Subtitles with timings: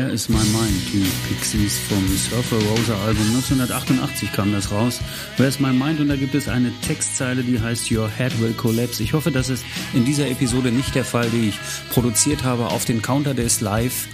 [0.00, 0.80] Where is My Mind?
[0.94, 4.98] Die Pixies vom Surfer Rosa Album 1988 kam das raus.
[5.36, 6.00] Where is My Mind?
[6.00, 9.02] Und da gibt es eine Textzeile, die heißt Your Head Will Collapse.
[9.02, 11.58] Ich hoffe, das ist in dieser Episode nicht der Fall, die ich
[11.90, 14.08] produziert habe auf den Counter Days Live.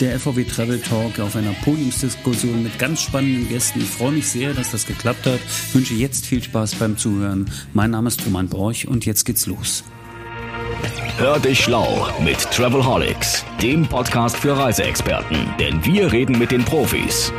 [0.00, 3.80] Der FVW Travel Talk auf einer Podiumsdiskussion mit ganz spannenden Gästen.
[3.80, 5.38] Ich freue mich sehr, dass das geklappt hat.
[5.68, 7.48] Ich wünsche jetzt viel Spaß beim Zuhören.
[7.74, 9.84] Mein Name ist Roman Borch und jetzt geht's los.
[11.16, 17.32] Hör dich schlau mit Travelholics, dem Podcast für Reiseexperten, denn wir reden mit den Profis.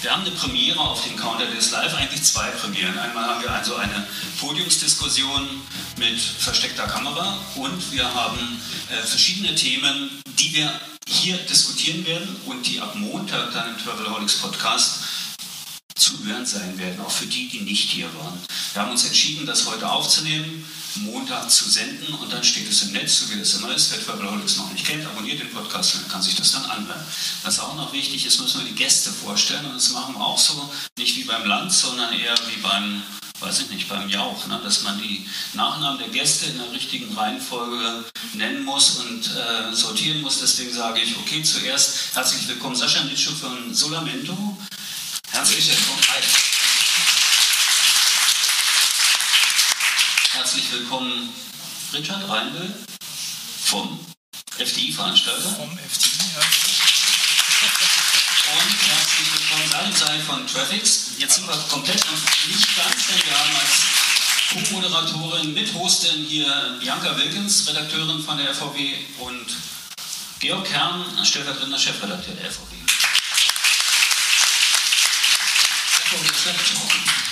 [0.00, 2.96] Wir haben eine Premiere auf dem Counter des Live, eigentlich zwei Premieren.
[2.96, 4.06] Einmal haben wir also eine
[4.40, 5.48] Podiumsdiskussion
[5.96, 10.70] mit versteckter Kamera und wir haben äh, verschiedene Themen, die wir
[11.08, 15.00] hier diskutieren werden und die ab Montag dann im Travelholics Podcast
[15.98, 18.38] zu hören sein werden, auch für die, die nicht hier waren.
[18.72, 20.64] Wir haben uns entschieden, das heute aufzunehmen,
[20.96, 23.90] Montag zu senden und dann steht es im Netz, so wie das immer ist.
[23.92, 27.04] Wer Travelholics noch nicht kennt, abonniert den Podcast und kann sich das dann anhören.
[27.42, 30.38] Was auch noch wichtig ist, müssen wir die Gäste vorstellen und das machen wir auch
[30.38, 33.02] so, nicht wie beim Land, sondern eher wie beim
[33.40, 37.16] weiß ich nicht, beim Jauch, ne, dass man die Nachnamen der Gäste in der richtigen
[37.16, 38.04] Reihenfolge
[38.34, 40.40] nennen muss und äh, sortieren muss.
[40.40, 44.56] Deswegen sage ich, okay, zuerst herzlich willkommen Sascha Nitschow von Solamento.
[45.32, 46.00] Herzlich willkommen.
[50.32, 51.34] Herzlich willkommen
[51.92, 52.74] Richard Reinbel
[53.64, 53.98] vom
[54.58, 55.48] FDI-Veranstalter.
[55.50, 56.42] Vom FDI, ja.
[58.54, 61.10] Und herzlich willkommen Salim Sein von Traffics.
[61.18, 62.04] Jetzt sind wir komplett
[62.48, 68.94] nicht ganz, denn wir haben als Co-Moderatorin, Mithostin hier Bianca Wilkins, Redakteurin von der FVW
[69.18, 69.46] und
[70.40, 72.77] Georg Kern, stellvertretender Chefredakteur der FVW.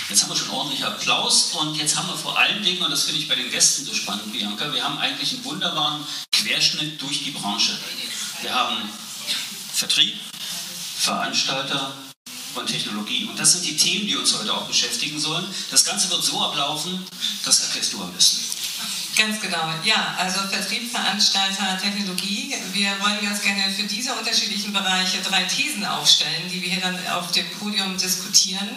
[0.09, 3.05] Jetzt haben wir schon ordentlich Applaus und jetzt haben wir vor allen Dingen, und das
[3.05, 7.23] finde ich bei den Gästen so spannend, Bianca, wir haben eigentlich einen wunderbaren Querschnitt durch
[7.23, 7.75] die Branche.
[8.41, 8.77] Wir haben
[9.73, 10.15] Vertrieb,
[10.99, 11.91] Veranstalter
[12.53, 13.25] und Technologie.
[13.25, 15.45] Und das sind die Themen, die uns heute auch beschäftigen sollen.
[15.71, 17.03] Das Ganze wird so ablaufen,
[17.45, 18.46] das erklärst du am besten.
[19.17, 22.53] Ganz genau, ja, also Vertrieb, Veranstalter, Technologie.
[22.71, 26.95] Wir wollen ganz gerne für diese unterschiedlichen Bereiche drei Thesen aufstellen, die wir hier dann
[27.07, 28.69] auf dem Podium diskutieren.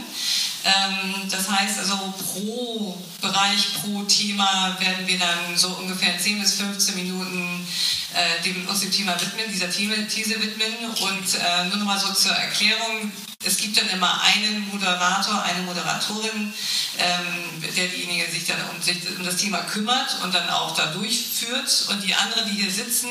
[0.65, 6.55] Ähm, das heißt also, pro Bereich, pro Thema werden wir dann so ungefähr 10 bis
[6.55, 7.67] 15 Minuten
[8.15, 10.72] äh, uns dem Thema widmen, dieser These widmen.
[10.89, 13.12] Und äh, nur noch mal so zur Erklärung,
[13.43, 16.53] es gibt dann immer einen Moderator, eine Moderatorin,
[16.99, 20.87] ähm, der diejenige sich dann um, sich um das Thema kümmert und dann auch da
[20.87, 21.87] durchführt.
[21.89, 23.09] Und die anderen, die hier sitzen,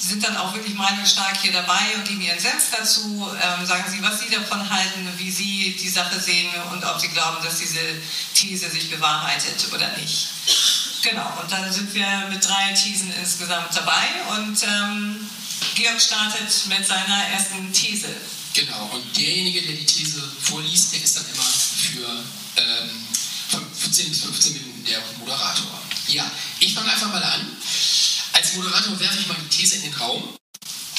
[0.00, 4.02] sind dann auch wirklich meinungsstark hier dabei und geben ihren Senf dazu, ähm, sagen sie,
[4.02, 7.78] was sie davon halten, wie sie die Sache sehen und ob sie glauben, dass diese
[8.34, 10.26] These sich bewahrheitet oder nicht.
[11.02, 15.30] Genau, und dann sind wir mit drei Thesen insgesamt dabei und ähm,
[15.76, 18.08] Georg startet mit seiner ersten These.
[18.54, 22.24] Genau, und derjenige, der die These vorliest, der ist dann immer für
[22.56, 22.90] ähm,
[23.50, 25.82] 15 bis 15 Minuten der Moderator.
[26.08, 26.30] Ja,
[26.60, 27.56] ich fange einfach mal an.
[28.32, 30.36] Als Moderator werfe ich mal die These in den Raum.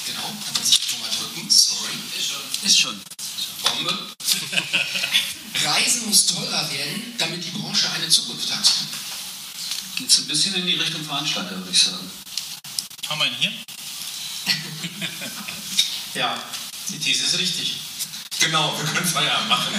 [0.06, 1.50] Genau, kann man sich nochmal drücken.
[1.50, 1.94] Sorry.
[2.18, 2.42] Ist schon.
[2.64, 3.02] Ist schon.
[3.62, 4.16] Bombe.
[5.64, 8.72] Reisen muss teurer werden, damit die Branche eine Zukunft hat.
[9.96, 12.10] Geht es ein bisschen in die Richtung Veranstalter, würde ich sagen.
[13.08, 13.52] Haben wir ihn hier?
[16.22, 16.44] ja,
[16.90, 17.76] die These ist richtig.
[18.40, 19.74] Genau, wir können Feierabend machen.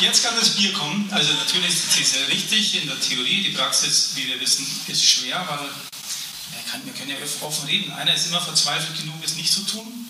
[0.00, 1.10] Jetzt kann das Bier kommen.
[1.12, 3.42] Also natürlich ist die These richtig in der Theorie.
[3.42, 5.68] Die Praxis, wie wir wissen, ist schwer, weil
[6.84, 7.92] wir können ja offen reden.
[7.92, 10.08] Einer ist immer verzweifelt genug, es nicht zu tun.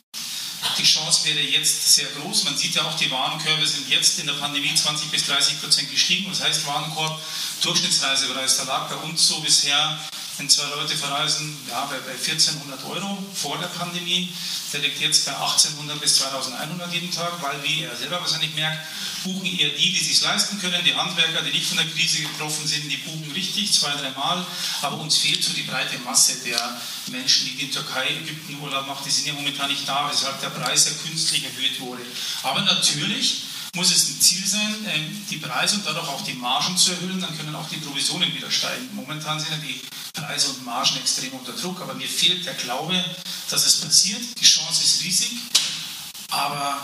[0.78, 2.44] Die Chance wäre jetzt sehr groß.
[2.44, 5.91] Man sieht ja auch, die Warenkörbe sind jetzt in der Pandemie 20 bis 30 Prozent
[5.91, 6.30] gestiegen.
[6.30, 7.21] Das heißt, Warenkorb,
[7.62, 9.98] Durchschnittsreisepreis, da lag bei uns so bisher
[10.41, 14.33] wenn zwei Leute verreisen, ja, bei, bei 1400 Euro vor der Pandemie,
[14.72, 18.78] der liegt jetzt bei 1800 bis 2100 jeden Tag, weil, wie er selber wahrscheinlich merkt,
[19.22, 22.66] buchen eher die, die sich leisten können, die Handwerker, die nicht von der Krise getroffen
[22.66, 24.47] sind, die buchen richtig, zwei, dreimal,
[24.81, 29.04] aber uns fehlt so die breite Masse der Menschen, die in Türkei, Ägypten Urlaub machen,
[29.04, 32.03] die sind ja momentan nicht da, weshalb der Preis ja künstlich erhöht wurde.
[32.45, 33.43] Aber natürlich
[33.75, 37.21] muss es ein Ziel sein, ähm, die Preise und dadurch auch die Margen zu erhöhen,
[37.21, 38.89] dann können auch die Provisionen wieder steigen.
[38.95, 39.81] Momentan sind ja die
[40.13, 43.03] Preise und Margen extrem unter Druck, aber mir fehlt der Glaube,
[43.49, 44.22] dass es passiert.
[44.41, 45.31] Die Chance ist riesig,
[46.31, 46.81] aber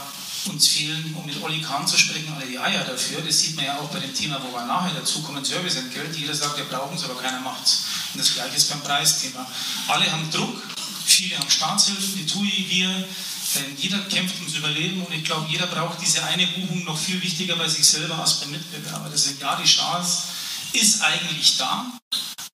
[0.47, 3.21] uns fehlen, um mit Olli Kahn zu sprechen, alle die Eier dafür.
[3.21, 6.17] Das sieht man ja auch bei dem Thema, wo wir nachher dazu kommen, Serviceentgelt.
[6.17, 7.83] Jeder sagt, wir brauchen es, aber keiner macht es.
[8.15, 9.45] Und das Gleiche ist beim Preisthema.
[9.89, 10.63] Alle haben Druck,
[11.05, 13.09] viele haben Staatshilfen, die TUI, wir,
[13.55, 17.23] denn jeder kämpft ums Überleben und ich glaube, jeder braucht diese eine Buchung noch viel
[17.23, 19.09] wichtiger bei sich selber als beim Mitbewerber.
[19.13, 20.23] Deswegen ja, die Chance
[20.73, 21.87] ist eigentlich da,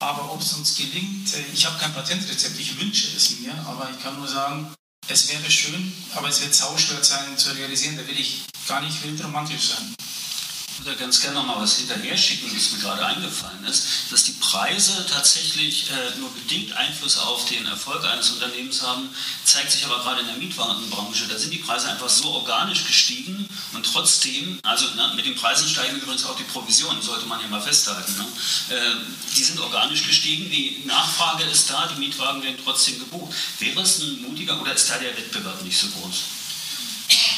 [0.03, 3.89] Aber ob es uns gelingt, äh, ich habe kein Patentrezept, ich wünsche es mir, aber
[3.89, 4.73] ich kann nur sagen,
[5.07, 9.01] es wäre schön, aber es wird sauschwer sein zu realisieren, da will ich gar nicht
[9.03, 9.95] wild romantisch sein.
[10.79, 14.23] Ich würde ganz gerne noch mal was hinterher schicken, was mir gerade eingefallen ist, dass
[14.23, 19.07] die Preise tatsächlich äh, nur bedingt Einfluss auf den Erfolg eines Unternehmens haben,
[19.45, 21.27] zeigt sich aber gerade in der Mietwagenbranche.
[21.27, 25.69] Da sind die Preise einfach so organisch gestiegen und trotzdem, also ne, mit den Preisen
[25.69, 28.15] steigen übrigens auch die Provisionen, sollte man ja mal festhalten.
[28.17, 28.75] Ne?
[28.75, 28.95] Äh,
[29.37, 33.33] die sind organisch gestiegen, die Nachfrage ist da, die Mietwagen werden trotzdem gebucht.
[33.59, 36.23] Wäre es ein mutiger oder ist da der Wettbewerb nicht so groß?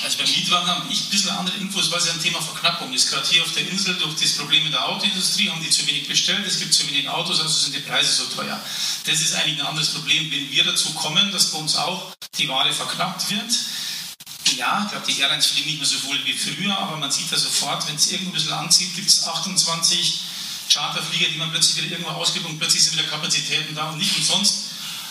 [0.04, 2.94] Also beim Mietwagen habe ich ein bisschen andere Infos, weil es ja ein Thema Verknappung
[2.94, 3.10] ist.
[3.10, 6.08] Gerade hier auf der Insel durch das Problem in der Autoindustrie haben die zu wenig
[6.08, 8.60] bestellt, es gibt zu wenig Autos, also sind die Preise so teuer.
[9.06, 10.30] Das ist eigentlich ein anderes Problem.
[10.32, 13.52] Wenn wir dazu kommen, dass bei uns auch die Ware verknappt wird,
[14.58, 17.30] ja, ich glaube, die Airlines fliegen nicht mehr so wohl wie früher, aber man sieht
[17.32, 20.22] ja sofort, wenn es irgendwo ein bisschen anzieht, gibt es 28
[20.72, 24.16] Charterflieger, die man plötzlich wieder irgendwo ausgibt und plötzlich sind wieder Kapazitäten da und nicht
[24.16, 24.65] umsonst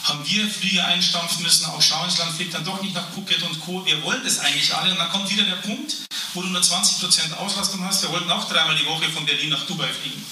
[0.05, 3.85] haben wir Flieger einstampfen müssen, auch Schauinsland fliegt dann doch nicht nach Phuket und Co.
[3.87, 5.97] Wir wollen das eigentlich alle und dann kommt wieder der Punkt,
[6.35, 8.03] wo du nur 20% Auslastung hast.
[8.03, 10.23] Wir wollten auch dreimal die Woche von Berlin nach Dubai fliegen.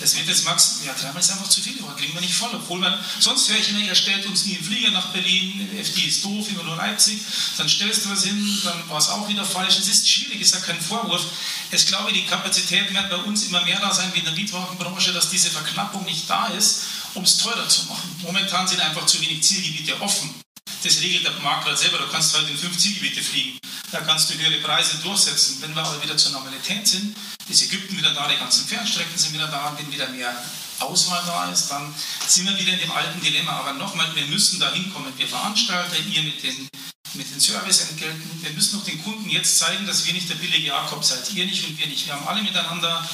[0.00, 2.50] Das wird jetzt Max, ja, dreimal ist einfach zu viel, aber kriegen wir nicht voll.
[2.52, 6.00] Obwohl man, sonst höre ich immer, ihr stellt uns nie einen Flieger nach Berlin, FD
[6.00, 7.20] ist doof, immer nur Leipzig,
[7.56, 9.78] dann stellst du was hin, dann war es auch wieder falsch.
[9.78, 11.22] Es ist schwierig, ist ja kein Vorwurf.
[11.70, 15.12] Ich glaube, die Kapazitäten werden bei uns immer mehr da sein wie in der Mietwagenbranche,
[15.12, 16.82] dass diese Verknappung nicht da ist
[17.14, 18.16] um es teurer zu machen.
[18.22, 20.34] Momentan sind einfach zu wenig Zielgebiete offen.
[20.82, 21.98] Das regelt der Markt gerade selber.
[21.98, 23.58] Du kannst halt in fünf Zielgebiete fliegen.
[23.92, 25.58] Da kannst du höhere Preise durchsetzen.
[25.60, 27.16] Wenn wir aber wieder zur Normalität sind,
[27.48, 30.34] ist Ägypten wieder da, die ganzen Fernstrecken sind wieder da, wenn wieder mehr
[30.80, 31.94] Auswahl da ist, dann
[32.26, 33.52] sind wir wieder in dem alten Dilemma.
[33.52, 35.12] Aber nochmal, wir müssen da hinkommen.
[35.16, 36.68] Wir Veranstalter, ihr mit den,
[37.14, 40.68] mit den Serviceentgelten, wir müssen noch den Kunden jetzt zeigen, dass wir nicht der billige
[40.68, 41.30] Jakob seid.
[41.34, 42.06] Ihr nicht und wir nicht.
[42.06, 43.06] Wir haben alle miteinander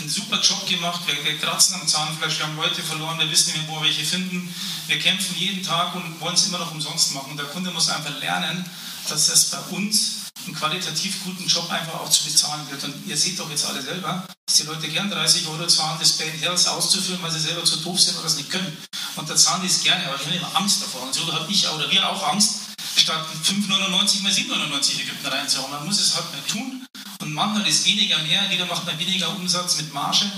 [0.00, 1.02] einen super Job gemacht.
[1.06, 3.88] Wir, wir kratzen am Zahnfleisch, wir haben Leute verloren, wir wissen nicht mehr, wo wir
[3.88, 4.52] welche finden.
[4.88, 7.32] Wir kämpfen jeden Tag und wollen es immer noch umsonst machen.
[7.32, 8.64] Und der Kunde muss einfach lernen,
[9.08, 12.82] dass es bei uns einen qualitativ guten Job einfach auch zu bezahlen wird.
[12.84, 16.12] Und ihr seht doch jetzt alle selber, dass die Leute gern 30 Euro zahlen, das
[16.12, 18.76] Bad Health auszuführen, weil sie selber zu doof sind oder das nicht können.
[19.16, 21.02] Und da zahlen die es gerne, aber ich habe immer Angst davor.
[21.02, 22.65] Und so habe ich oder wir auch Angst,
[22.96, 25.70] statt 5,99 mal 7,99 Ägypten reinzuhauen.
[25.70, 26.86] Man muss es halt mal tun
[27.20, 30.30] und manchmal ist weniger mehr, wieder macht man weniger Umsatz mit Marge,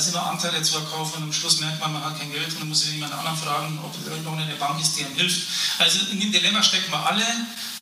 [0.00, 2.60] sie immer Anteile zu verkaufen und am Schluss merkt man, man hat kein Geld und
[2.60, 5.48] dann muss sich jemand anderen fragen, ob noch eine Bank ist, die einem hilft.
[5.78, 7.24] Also in dem Dilemma stecken wir alle.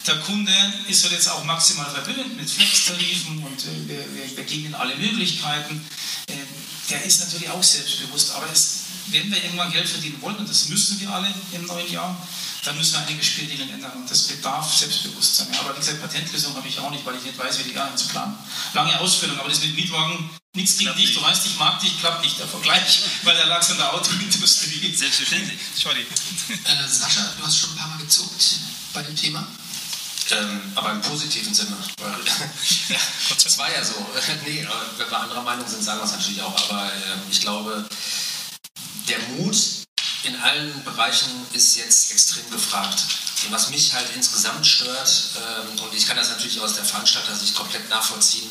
[0.07, 0.53] Der Kunde
[0.87, 4.95] ist halt jetzt auch maximal verwöhnt mit Flex-Tarifen und äh, wir, wir, geben ihm alle
[4.95, 5.85] Möglichkeiten.
[6.29, 6.35] Äh,
[6.91, 10.69] der ist natürlich auch selbstbewusst, aber es, wenn wir irgendwann Geld verdienen wollen, und das
[10.69, 12.17] müssen wir alle im neuen Jahr,
[12.65, 15.49] dann müssen wir einige Spielregeln ändern und das bedarf Selbstbewusstsein.
[15.53, 17.73] Ja, aber wie gesagt, Patentlösung habe ich auch nicht, weil ich nicht weiß, wie die
[17.73, 18.37] gar nicht zu planen.
[18.75, 22.25] Lange Ausführung, aber das mit Mietwagen, nichts gegen dich, du weißt, ich mag dich, klappt
[22.25, 24.95] nicht der Vergleich, weil da lag es an der Autoindustrie.
[24.97, 25.59] Selbstverständlich.
[25.77, 26.01] Sorry.
[26.01, 28.57] Äh, Sascha, du hast schon ein paar Mal gezuckt
[28.93, 29.47] bei dem Thema.
[30.31, 31.77] Ähm, aber im positiven Sinne.
[32.89, 32.99] ja,
[33.43, 33.95] das war ja so.
[34.45, 36.71] nee, wenn wir anderer Meinung sind, sagen wir es natürlich auch.
[36.71, 37.87] Aber äh, ich glaube,
[39.09, 39.57] der Mut
[40.25, 43.05] in allen Bereichen ist jetzt extrem gefragt.
[43.45, 47.55] Und was mich halt insgesamt stört, ähm, und ich kann das natürlich aus der Veranstalter-Sicht
[47.55, 48.51] komplett nachvollziehen,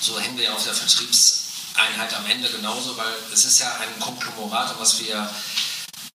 [0.00, 4.00] so hängen wir ja auf der Vertriebseinheit am Ende genauso, weil es ist ja ein
[4.00, 5.30] Konglomerat und was wir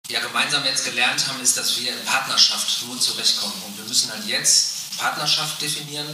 [0.09, 3.61] ja gemeinsam jetzt gelernt haben, ist, dass wir in Partnerschaft nur zurechtkommen.
[3.65, 6.07] Und wir müssen halt jetzt Partnerschaft definieren.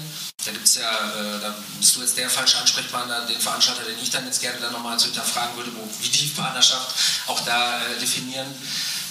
[0.46, 3.98] Da gibt es ja, äh, da bist du jetzt der falsche Ansprechpartner, den Veranstalter, den
[4.02, 6.96] ich dann jetzt gerne dann nochmal zu hinterfragen würde, wo, wie die Partnerschaft
[7.28, 8.48] auch da äh, definieren.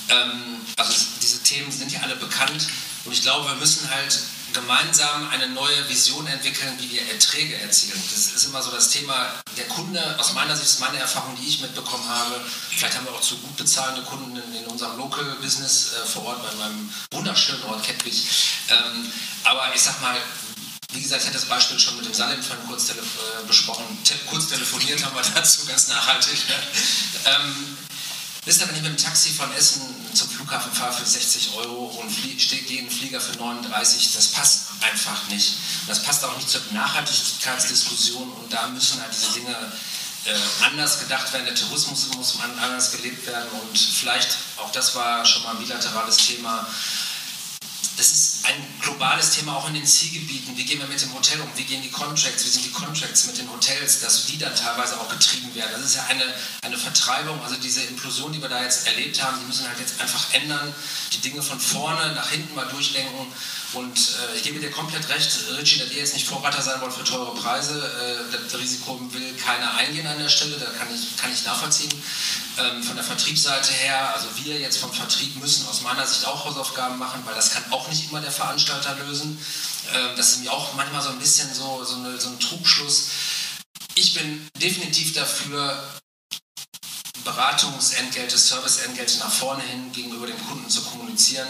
[0.08, 2.66] Ähm, also diese Themen sind ja alle bekannt
[3.04, 4.18] und ich glaube, wir müssen halt
[4.56, 8.00] gemeinsam eine neue Vision entwickeln, wie wir Erträge erzielen.
[8.10, 9.32] Das ist immer so das Thema.
[9.56, 13.12] Der Kunde, aus meiner Sicht ist meine Erfahrung, die ich mitbekommen habe, vielleicht haben wir
[13.12, 16.90] auch zu gut bezahlende Kunden in, in unserem Local Business äh, vor Ort, bei meinem
[17.12, 18.14] wunderschönen Ort Kettwig.
[18.70, 19.12] Ähm,
[19.44, 20.16] aber ich sag mal,
[20.92, 22.94] wie gesagt, ich hatte das Beispiel schon mit dem Salim-Fan kurz äh,
[23.46, 23.84] besprochen.
[24.04, 26.38] Te kurz telefoniert haben wir dazu, ganz nachhaltig.
[26.48, 26.54] Ne?
[27.26, 27.76] Ähm,
[28.46, 29.82] ihr, wenn ich mit dem Taxi von Essen
[30.14, 32.10] zum Flughafen fahre für 60 Euro und
[32.40, 35.54] stehe gegen Flieger für 39, das passt einfach nicht.
[35.88, 39.56] Das passt auch nicht zur Nachhaltigkeitsdiskussion und da müssen halt diese Dinge
[40.24, 40.34] äh,
[40.64, 41.46] anders gedacht werden.
[41.46, 46.16] Der Tourismus muss anders gelebt werden und vielleicht, auch das war schon mal ein bilaterales
[46.18, 46.64] Thema,
[47.96, 50.56] das ist ein globales Thema auch in den Zielgebieten.
[50.56, 51.48] Wie gehen wir mit dem Hotel um?
[51.56, 52.44] Wie gehen die Contracts?
[52.44, 55.72] Wie sind die Contracts mit den Hotels, dass die dann teilweise auch getrieben werden?
[55.72, 56.24] Das ist ja eine,
[56.62, 60.00] eine Vertreibung, also diese Implosion, die wir da jetzt erlebt haben, die müssen halt jetzt
[60.00, 60.74] einfach ändern,
[61.12, 63.32] die Dinge von vorne nach hinten mal durchdenken.
[63.72, 66.92] Und äh, ich gebe dir komplett recht, Richie, dass ihr jetzt nicht Vorreiter sein wollt
[66.92, 67.74] für teure Preise.
[68.30, 71.92] Äh, das Risiko will keiner eingehen an der Stelle, da kann ich, kann ich nachvollziehen.
[72.58, 76.46] Ähm, von der Vertriebsseite her, also wir jetzt vom Vertrieb müssen aus meiner Sicht auch
[76.46, 79.38] Hausaufgaben machen, weil das kann auch nicht immer der Veranstalter lösen.
[79.92, 83.08] Ähm, das ist mir auch manchmal so ein bisschen so, so, eine, so ein Trugschluss.
[83.94, 85.82] Ich bin definitiv dafür,
[87.25, 91.48] Beratungsentgelte, Serviceentgelte nach vorne hin gegenüber dem Kunden zu kommunizieren.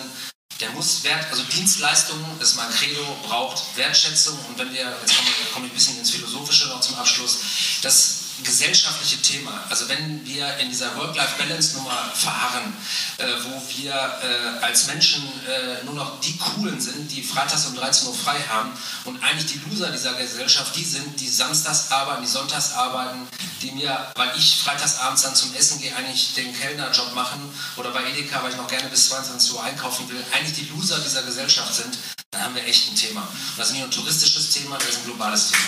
[0.58, 4.38] Der muss Wert, also Dienstleistungen, ist mein Credo, braucht Wertschätzung.
[4.48, 5.14] Und wenn wir, jetzt
[5.52, 7.38] kommen wir ein bisschen ins Philosophische noch zum Abschluss,
[7.82, 9.64] das gesellschaftliche Thema.
[9.68, 12.72] Also wenn wir in dieser Work-Life-Balance-Nummer verharren,
[13.18, 17.74] äh, wo wir äh, als Menschen äh, nur noch die Coolen sind, die freitags um
[17.74, 18.70] 13 Uhr frei haben
[19.04, 23.26] und eigentlich die Loser dieser Gesellschaft, die sind, die samstags arbeiten, die sonntags arbeiten,
[23.62, 27.40] die mir, weil ich freitags abends dann zum Essen gehe, eigentlich den Kellnerjob machen
[27.76, 30.98] oder bei Edeka, weil ich noch gerne bis 22 Uhr einkaufen will, eigentlich die Loser
[30.98, 31.96] dieser Gesellschaft sind,
[32.30, 33.26] dann haben wir echt ein Thema.
[33.56, 35.64] Das ist nicht nur ein touristisches Thema, das ist ein globales Thema.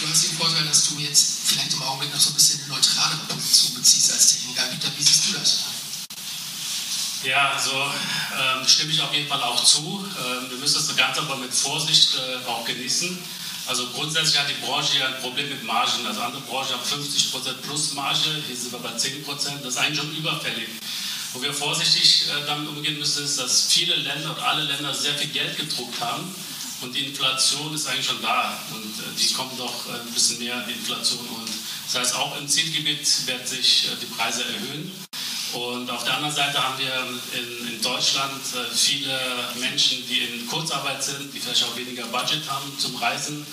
[0.00, 2.72] du hast den Vorteil, dass du jetzt vielleicht im Augenblick noch so ein bisschen eine
[2.72, 4.88] neutralere Position beziehst als Technikanbieter.
[4.96, 5.58] Wie siehst du das?
[7.24, 10.02] Ja, also ähm, stimme ich auf jeden Fall auch zu.
[10.16, 13.18] Ähm, wir müssen das Ganze aber mit Vorsicht äh, auch genießen.
[13.66, 16.06] Also grundsätzlich hat die Branche ja ein Problem mit Margen.
[16.06, 19.60] Also andere Branchen haben 50% plus Marge, hier sind wir bei 10%.
[19.62, 20.70] Das ist eigentlich schon überfällig.
[21.34, 25.14] Wo wir vorsichtig äh, damit umgehen müssen, ist, dass viele Länder und alle Länder sehr
[25.16, 26.34] viel Geld gedruckt haben
[26.82, 30.38] und die Inflation ist eigentlich schon da und äh, die kommt doch äh, ein bisschen
[30.38, 31.20] mehr, Inflation.
[31.20, 31.48] Und
[31.86, 34.90] das heißt, auch im Zielgebiet werden sich äh, die Preise erhöhen.
[35.52, 36.94] Und auf der anderen Seite haben wir
[37.34, 38.40] in, in, Deutschland
[38.72, 39.18] viele
[39.58, 43.44] Menschen, die in Kurzarbeit sind, die vielleicht auch weniger Budget haben zum Reisen.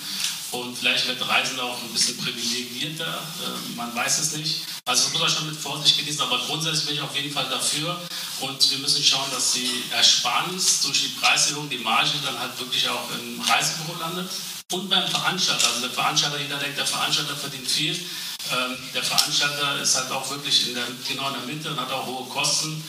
[0.52, 3.22] Und vielleicht wird Reisen auch ein bisschen privilegierter,
[3.76, 4.62] man weiß es nicht.
[4.86, 7.50] Also das muss man schon mit Vorsicht genießen, aber grundsätzlich bin ich auf jeden Fall
[7.50, 8.00] dafür.
[8.40, 12.88] Und wir müssen schauen, dass die Ersparnis durch die Preiserhöhung, die Marge dann halt wirklich
[12.88, 14.30] auch im Reisebüro landet.
[14.72, 17.94] Und beim Veranstalter, also der Veranstalter, jeder denkt, der Veranstalter verdient viel.
[17.94, 21.92] Ähm, der Veranstalter ist halt auch wirklich in der, genau in der Mitte und hat
[21.92, 22.82] auch hohe Kosten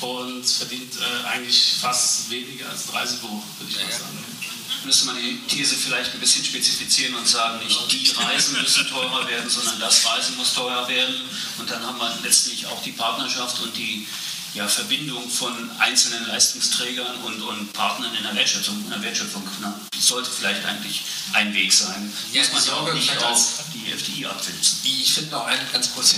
[0.00, 4.37] und verdient äh, eigentlich fast weniger als ein Reisebüro, würde ich mal sagen
[4.84, 9.28] müsste man die These vielleicht ein bisschen spezifizieren und sagen, nicht die Reisen müssen teurer
[9.28, 11.14] werden, sondern das Reisen muss teurer werden.
[11.58, 14.06] Und dann haben wir letztlich auch die Partnerschaft und die
[14.54, 18.82] ja, Verbindung von einzelnen Leistungsträgern und, und Partnern in der Wertschöpfung.
[18.84, 19.74] In der Wertschöpfung ne?
[19.92, 21.02] Das sollte vielleicht eigentlich
[21.34, 22.12] ein Weg sein.
[22.32, 24.78] Ja, muss man ja auch nicht auf die FDI abwälzen.
[24.84, 26.14] Ich finde noch einen ganz kurz.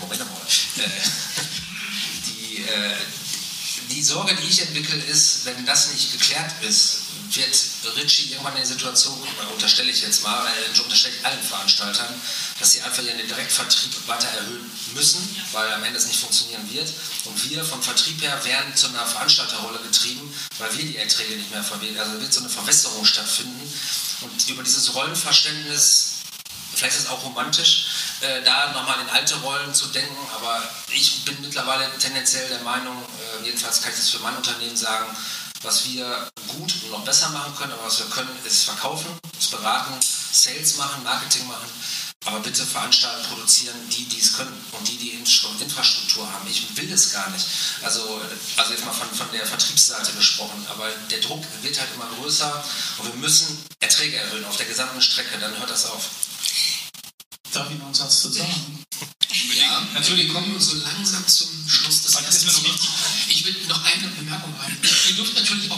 [0.00, 0.84] Moment mal.
[0.84, 0.88] Äh,
[2.26, 2.94] die, äh,
[3.90, 7.02] die Sorge, die ich entwickle, ist, wenn das nicht geklärt ist,
[7.34, 11.42] wird Ritchie irgendwann in die Situation kommen, unterstelle ich jetzt mal, äh, unterstelle ich allen
[11.42, 12.14] Veranstaltern,
[12.58, 16.88] dass sie einfach ihren Direktvertrieb weiter erhöhen müssen, weil am Ende es nicht funktionieren wird.
[17.24, 21.50] Und wir vom Vertrieb her werden zu einer Veranstalterrolle getrieben, weil wir die Erträge nicht
[21.50, 21.98] mehr verwählen.
[21.98, 23.72] Also wird so eine Verwässerung stattfinden.
[24.20, 26.14] Und über dieses Rollenverständnis,
[26.74, 27.86] vielleicht ist es auch romantisch,
[28.20, 32.96] äh, da nochmal in alte Rollen zu denken, aber ich bin mittlerweile tendenziell der Meinung,
[33.02, 35.16] äh, jedenfalls kann ich das für mein Unternehmen sagen,
[35.62, 39.06] was wir gut noch besser machen können, aber was wir können, ist verkaufen,
[39.38, 39.94] ist beraten,
[40.32, 41.68] Sales machen, Marketing machen.
[42.24, 46.46] Aber bitte veranstalten, produzieren die, die es können und die, die Infrastruktur haben.
[46.50, 47.46] Ich will es gar nicht.
[47.82, 48.20] Also,
[48.56, 50.66] also jetzt mal von, von der Vertriebsseite gesprochen.
[50.68, 52.64] Aber der Druck wird halt immer größer
[52.98, 55.38] und wir müssen Erträge erhöhen auf der gesamten Strecke.
[55.38, 56.10] Dann hört das auf.
[57.52, 58.84] Darf ich noch einen Satz zu sagen?
[59.54, 62.48] Ja, natürlich kommen wir so langsam zum Schluss des ersten
[63.28, 64.76] Ich will noch eine Bemerkung rein.
[64.82, 65.77] Ihr dürft natürlich auch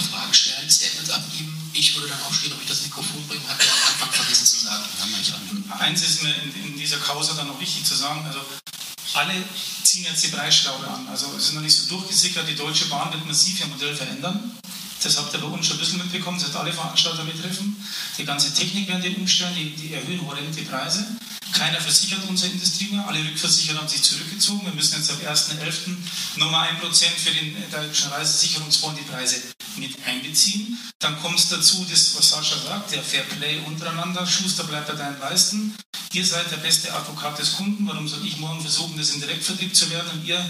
[1.81, 4.65] Ich würde dann aufstehen, ob ich das Mikrofon bringen, hat er am Anfang vergessen zu
[4.67, 4.85] sagen.
[5.79, 8.39] Eins ist mir in, in dieser Causa dann noch wichtig zu sagen, also
[9.15, 9.33] alle
[9.83, 11.09] ziehen jetzt die Preisschraube an.
[11.09, 14.59] Also es ist noch nicht so durchgesickert, die Deutsche Bahn wird massiv ihr Modell verändern.
[15.03, 17.75] Das habt ihr bei uns schon ein bisschen mitbekommen, das wird alle Veranstalter betreffen.
[18.19, 21.07] Die ganze Technik werden die umstellen, die, die erhöhen horrend die Preise.
[21.53, 24.67] Keiner versichert unsere Industrie mehr, alle Rückversicherer haben sich zurückgezogen.
[24.67, 25.97] Wir müssen jetzt ab 1.11.
[26.37, 29.41] nochmal 1% für den deutschen Reisesicherungsfonds die Preise
[29.77, 30.79] mit einbeziehen.
[30.99, 34.27] Dann kommt es dazu, das, was Sascha sagt, der Fair Play untereinander.
[34.27, 35.75] Schuster bleibt bei deinen Leisten.
[36.13, 37.87] Ihr seid der beste Advokat des Kunden.
[37.87, 40.11] Warum soll ich morgen versuchen, das im Direktvertrieb zu werden?
[40.11, 40.45] Und ihr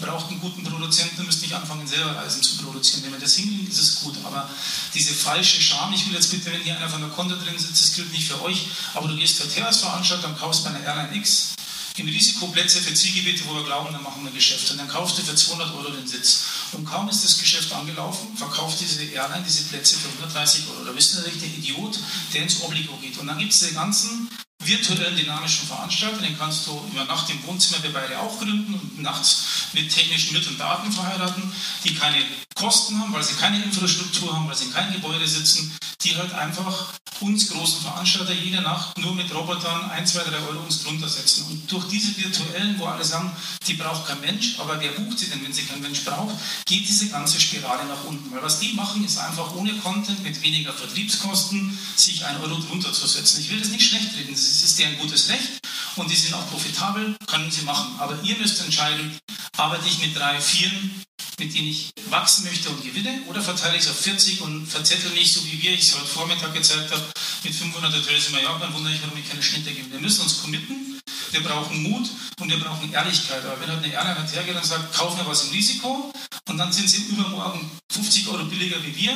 [0.00, 3.04] braucht einen guten Produzenten, müsst nicht anfangen, selber Reisen zu produzieren.
[3.04, 4.16] Wenn wir das hinkriegen, ist es gut.
[4.24, 4.50] Aber
[4.94, 7.80] diese falsche Scham, ich will jetzt bitte, wenn hier einer von der Konto drin sitzt,
[7.80, 10.82] das gilt nicht für euch, aber du gehst heute her als Veranstalter kaufst bei einer
[10.82, 11.54] Airline X
[11.98, 14.70] in Risikoplätze für Zielgebiete, wo wir glauben, da machen wir Geschäft.
[14.70, 16.44] Und dann kauft ihr für 200 Euro den Sitz.
[16.72, 20.84] Und kaum ist das Geschäft angelaufen, verkauft diese Airline diese Plätze für 130 Euro.
[20.84, 21.98] Da wisst ihr, der Idiot,
[22.34, 23.18] der ins Obligo geht.
[23.18, 24.28] Und dann gibt es den ganzen
[24.66, 29.02] virtuellen dynamischen Veranstalter, den kannst du über Nacht im Wohnzimmer, wir beide auch gründen und
[29.02, 31.42] nachts mit technischen Mitteln Daten verheiraten,
[31.84, 32.22] die keine
[32.54, 36.32] Kosten haben, weil sie keine Infrastruktur haben, weil sie in keinem Gebäude sitzen, die halt
[36.32, 41.08] einfach uns großen Veranstalter jede Nacht nur mit Robotern 1, 2, 3 Euro uns drunter
[41.08, 41.46] setzen.
[41.46, 43.30] Und durch diese virtuellen, wo alle sagen,
[43.66, 46.34] die braucht kein Mensch, aber wer bucht sie denn, wenn sie kein Mensch braucht,
[46.66, 48.30] geht diese ganze Spirale nach unten.
[48.34, 52.92] Weil was die machen, ist einfach ohne Content, mit weniger Vertriebskosten, sich ein Euro drunter
[52.92, 53.40] zu setzen.
[53.40, 55.60] Ich will das nicht schlecht reden, das ist deren gutes Recht
[55.96, 57.94] und die sind auch profitabel, können sie machen.
[57.98, 59.18] Aber ihr müsst entscheiden,
[59.56, 61.04] arbeite ich mit drei, vieren,
[61.38, 65.10] mit denen ich wachsen möchte und gewinne, oder verteile ich es auf 40 und verzettel
[65.10, 67.04] mich, so wie wir, ich es heute Vormittag gezeigt habe,
[67.44, 69.90] mit 500 Hotels in Mallorca, wundere ich, warum ich keine Schnitte gebe.
[69.90, 71.00] Wir müssen uns committen,
[71.32, 72.08] wir brauchen Mut
[72.40, 73.44] und wir brauchen Ehrlichkeit.
[73.44, 76.12] Aber wenn halt eine halt hergeht und sagt, kauf mir was im Risiko
[76.48, 77.60] und dann sind sie übermorgen
[77.90, 79.12] 50 Euro billiger wie wir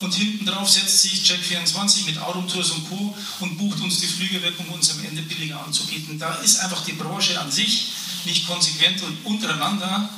[0.00, 3.16] und hinten drauf setzt sich Check24 mit Autumtours und Co.
[3.40, 6.18] und bucht uns die Flüge weg, um uns am Ende billiger anzubieten.
[6.18, 7.88] Da ist einfach die Branche an sich
[8.24, 10.08] nicht konsequent und untereinander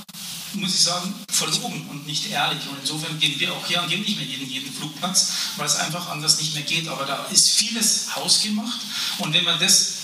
[0.55, 2.67] muss ich sagen, verlogen und nicht ehrlich.
[2.69, 5.77] Und insofern gehen wir auch hier und gehen nicht mehr jeden, jeden Flugplatz, weil es
[5.77, 6.89] einfach anders nicht mehr geht.
[6.89, 8.81] Aber da ist vieles hausgemacht.
[9.19, 9.96] Und wenn man das,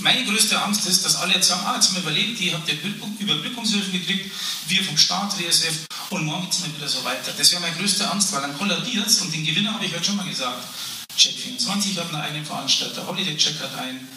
[0.00, 2.68] meine größte Angst ist, dass alle jetzt sagen, ah, jetzt haben wir überlebt, die habt
[2.68, 2.78] ihr
[3.18, 4.30] Überbrückungshilfen gekriegt,
[4.68, 7.32] wir vom Staat, WSF, und morgen geht es mir wieder so weiter.
[7.36, 9.20] Das wäre meine größte Angst, weil dann kollabiert es.
[9.20, 10.64] Und den Gewinner habe ich heute schon mal gesagt.
[11.16, 14.08] Check24 hat einen eigenen Veranstalter, Holiday Check hat einen,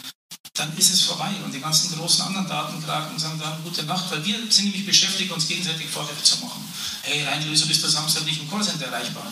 [0.56, 1.32] dann ist es vorbei.
[1.44, 5.32] Und die ganzen großen anderen Datenkraken sagen dann gute Nacht, weil wir sind nämlich beschäftigt,
[5.32, 6.64] uns gegenseitig Vorwürfe zu machen.
[7.04, 9.32] Hey, Reinlöser, bist du Samstag nicht im Callcenter erreichbar?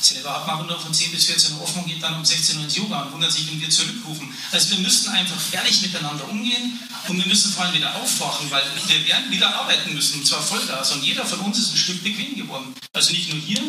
[0.00, 2.58] Selber hat man nur von 10 bis 14 Uhr offen und geht dann um 16
[2.58, 4.32] Uhr ins Yoga und wundert sich, wenn wir zurückrufen.
[4.52, 8.62] Also wir müssen einfach ehrlich miteinander umgehen und wir müssen vor allem wieder aufwachen, weil
[8.86, 10.92] wir werden wieder arbeiten müssen, und zwar Vollgas.
[10.92, 12.74] Und jeder von uns ist ein Stück bequem geworden.
[12.92, 13.62] Also nicht nur hier,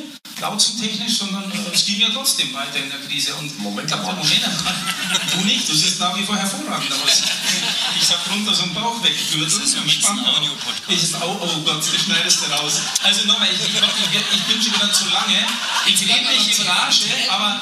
[0.78, 3.34] technisch, sondern äh, es ging ja trotzdem weiter in der Krise.
[3.36, 3.98] Und Moment mal.
[4.14, 4.44] Moment
[5.34, 7.24] Du nicht, du siehst nach wie vor hervorragend aus.
[8.08, 9.62] Ich habe runter so einen Bauch weggegürtet.
[9.62, 11.16] Das ist ein Audio-Podcast.
[11.24, 12.80] Oh, oh Gott, das schneidest du raus.
[13.04, 15.46] Also nochmal, ich, ich, ich, bin schon wieder zu lange.
[15.88, 17.60] Ich rede nicht in Rage, aber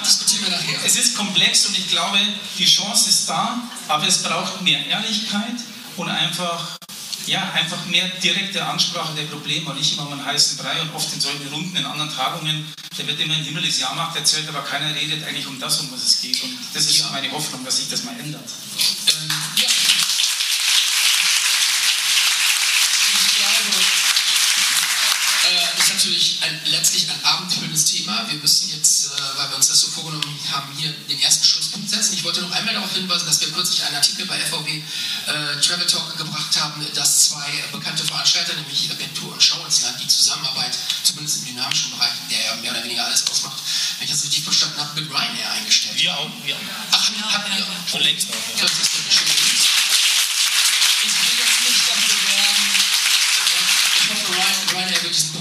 [0.85, 2.19] es ist komplex und ich glaube,
[2.59, 5.55] die Chance ist da, aber es braucht mehr Ehrlichkeit
[5.97, 6.77] und einfach
[7.25, 11.11] ja, einfach mehr direkte Ansprache der Probleme und nicht immer einen heißen Brei und oft
[11.11, 14.61] in solchen Runden, in anderen Tagungen, da wird immer ein Himmel ist Jahrmarkt erzählt, aber
[14.61, 16.43] keiner redet eigentlich um das, um was es geht.
[16.43, 17.09] Und das ist ja.
[17.09, 18.47] meine Hoffnung, dass sich das mal ändert.
[19.57, 19.65] Ja.
[25.45, 28.29] Äh, ist natürlich ein, letztlich ein abendfüllendes Thema.
[28.29, 31.89] Wir müssen jetzt, äh, weil wir uns das so vorgenommen haben, hier den ersten Schlusspunkt
[31.89, 32.13] setzen.
[32.13, 35.87] Ich wollte noch einmal darauf hinweisen, dass wir kürzlich einen Artikel bei FVW äh, Travel
[35.87, 41.45] Talk gebracht haben, dass zwei bekannte Veranstalter, nämlich Agentur und Schauinsland, die Zusammenarbeit, zumindest im
[41.47, 43.57] dynamischen Bereich, der ja mehr oder weniger alles ausmacht,
[43.97, 45.99] wenn ich das richtig verstanden habe, mit Ryanair eingestellt.
[45.99, 46.59] Wir auch, wir auch.
[46.91, 47.65] Ach, habt ihr?
[47.89, 48.33] Schon längst auch.
[48.33, 48.61] Ja.
[48.61, 49.27] Das ist doch schön.
[51.05, 52.85] Ich will jetzt nicht dafür werben,
[54.05, 55.33] ich hoffe, Ryan, Ryan wird diesen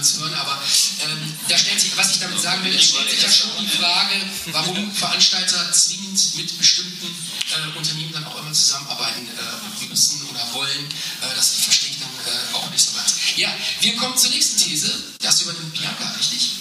[0.00, 0.58] Niemals hören, aber
[1.04, 3.68] ähm, da stellt sich, was ich damit sagen will, es stellt sich ja schon die
[3.68, 4.14] Frage,
[4.46, 10.84] warum Veranstalter zwingend mit bestimmten äh, Unternehmen dann auch immer zusammenarbeiten äh, müssen oder wollen.
[11.20, 13.14] Äh, das verstehe ich dann äh, auch nicht so ganz.
[13.36, 14.90] Ja, wir kommen zur nächsten These.
[15.20, 16.52] Das übernimmt Bianca, richtig?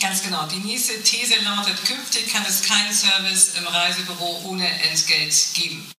[0.00, 0.46] Ganz genau.
[0.46, 5.90] Die nächste These lautet, künftig kann es keinen Service im Reisebüro ohne Entgelt geben.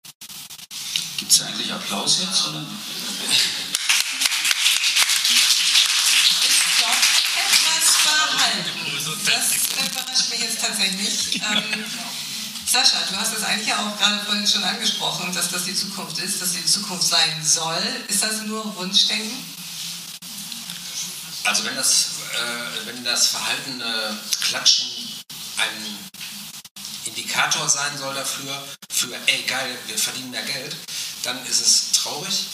[1.18, 2.48] Gibt es eigentlich Applaus jetzt?
[2.48, 2.64] Oder?
[10.40, 11.40] Jetzt tatsächlich.
[11.42, 11.84] Ähm,
[12.66, 16.40] Sascha, du hast das eigentlich auch gerade vorhin schon angesprochen, dass das die Zukunft ist,
[16.40, 17.82] dass die Zukunft sein soll.
[18.08, 19.36] Ist das nur Wunschdenken?
[21.44, 24.86] Also wenn das, äh, wenn das verhaltene Klatschen
[25.56, 25.98] ein
[27.06, 30.76] Indikator sein soll dafür, für ey geil, wir verdienen mehr Geld,
[31.22, 32.46] dann ist es traurig,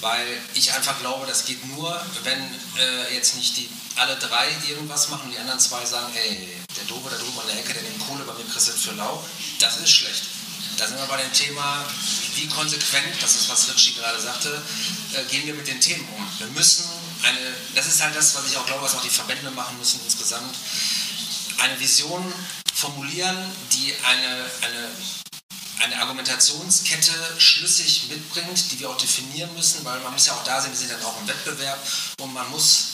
[0.00, 2.40] weil ich einfach glaube, das geht nur, wenn
[2.78, 7.10] äh, jetzt nicht die alle drei irgendwas machen, die anderen zwei sagen, ey, der Doofe
[7.10, 9.24] da drüben an der Ecke, der den Kohle bei mir kriegt für lau,
[9.58, 10.22] das ist schlecht.
[10.76, 11.84] Da sind wir bei dem Thema,
[12.34, 14.60] wie konsequent, das ist was Ritchie gerade sagte,
[15.12, 16.28] äh, gehen wir mit den Themen um.
[16.38, 16.84] Wir müssen
[17.22, 17.38] eine,
[17.74, 20.54] das ist halt das, was ich auch glaube, was auch die Verbände machen müssen insgesamt,
[21.58, 22.32] eine Vision
[22.74, 23.36] formulieren,
[23.72, 24.90] die eine, eine
[25.84, 30.60] eine Argumentationskette schlüssig mitbringt, die wir auch definieren müssen, weil man muss ja auch da
[30.60, 31.78] sehen, wir sind dann auch im Wettbewerb
[32.20, 32.93] und man muss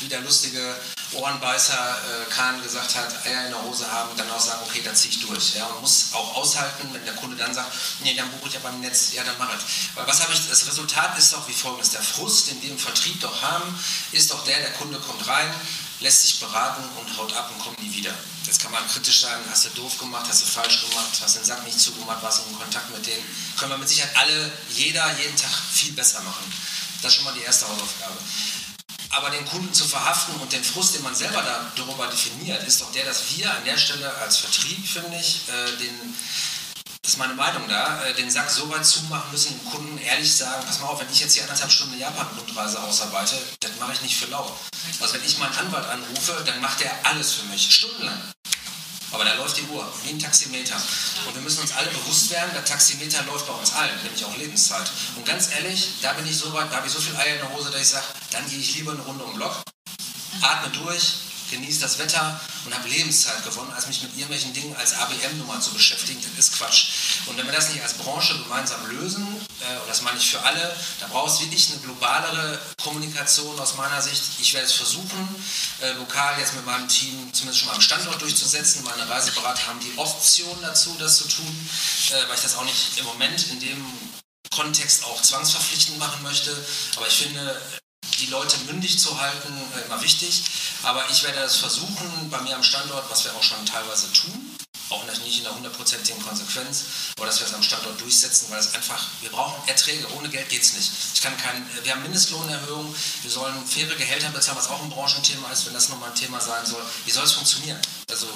[0.00, 0.76] wie der lustige
[1.12, 4.94] Ohrenbeißer äh, Kahn gesagt hat, Eier in der Hose haben, dann auch sagen, okay, da
[4.94, 5.54] ziehe ich durch.
[5.54, 8.60] Ja, man muss auch aushalten, wenn der Kunde dann sagt, nee, dann buche ich ja
[8.60, 9.96] beim Netz, ja, dann mach ich.
[9.96, 12.78] Weil was habe ich, das Resultat ist doch wie folgendes, der Frust, den wir im
[12.78, 13.78] Vertrieb doch haben,
[14.12, 15.52] ist doch der, der Kunde kommt rein,
[16.00, 18.14] lässt sich beraten und haut ab und kommt nie wieder.
[18.44, 21.44] Jetzt kann man kritisch sagen, hast du doof gemacht, hast du falsch gemacht, hast den
[21.44, 23.24] Sack nicht zugemacht, warst in Kontakt mit denen.
[23.56, 26.44] Können wir mit Sicherheit alle, jeder, jeden Tag viel besser machen.
[27.00, 28.16] Das ist schon mal die erste Hausaufgabe.
[29.16, 31.42] Aber den Kunden zu verhaften und den Frust, den man selber
[31.76, 35.76] darüber definiert, ist doch der, dass wir an der Stelle als Vertrieb, finde ich, äh,
[35.76, 36.14] den,
[37.02, 40.34] das ist meine Meinung da, äh, den Sack so weit zumachen müssen, dem Kunden ehrlich
[40.34, 44.00] sagen, pass mal auf, wenn ich jetzt hier anderthalb Stunden Japan-Rundreise ausarbeite, das mache ich
[44.00, 44.50] nicht für lau.
[45.00, 48.20] Also wenn ich meinen Anwalt anrufe, dann macht er alles für mich, stundenlang.
[49.14, 50.74] Aber da läuft die Uhr, wie ein Taximeter.
[51.26, 54.36] Und wir müssen uns alle bewusst werden, der Taximeter läuft bei uns allen, nämlich auch
[54.36, 54.90] Lebenszeit.
[55.14, 57.40] Und ganz ehrlich, da bin ich so weit, da habe ich so viel Eier in
[57.40, 59.62] der Hose, dass ich sage, dann gehe ich lieber eine Runde um den Block,
[60.42, 61.14] atme durch,
[61.50, 65.72] genieße das Wetter und habe Lebenszeit gewonnen, als mich mit irgendwelchen Dingen als ABM-Nummer zu
[65.72, 66.20] beschäftigen.
[66.36, 66.86] Das ist Quatsch.
[67.26, 69.26] Und wenn wir das nicht als Branche gemeinsam lösen,
[69.60, 73.76] äh, und das meine ich für alle, da braucht es wirklich eine globalere Kommunikation aus
[73.76, 74.22] meiner Sicht.
[74.40, 75.28] Ich werde es versuchen,
[75.80, 78.84] äh, lokal jetzt mit meinem Team zumindest schon mal am Standort durchzusetzen.
[78.84, 81.68] Meine Reiseberater haben die Option dazu, das zu tun,
[82.10, 83.86] äh, weil ich das auch nicht im Moment in dem
[84.50, 86.56] Kontext auch zwangsverpflichtend machen möchte.
[86.96, 87.60] Aber ich finde,
[88.20, 90.42] die Leute mündig zu halten, äh, immer wichtig.
[90.84, 94.56] Aber ich werde das versuchen bei mir am Standort, was wir auch schon teilweise tun,
[94.90, 96.84] auch nicht in der hundertprozentigen Konsequenz,
[97.16, 100.48] aber dass wir es am Standort durchsetzen, weil es einfach, wir brauchen Erträge, ohne Geld
[100.50, 100.90] geht es nicht.
[101.14, 105.50] Ich kann kein, wir haben Mindestlohnerhöhungen, wir sollen faire Gehälter bezahlen, was auch ein Branchenthema
[105.50, 106.82] ist, wenn das nochmal ein Thema sein soll.
[107.06, 107.80] Wie soll es funktionieren?
[108.10, 108.28] Also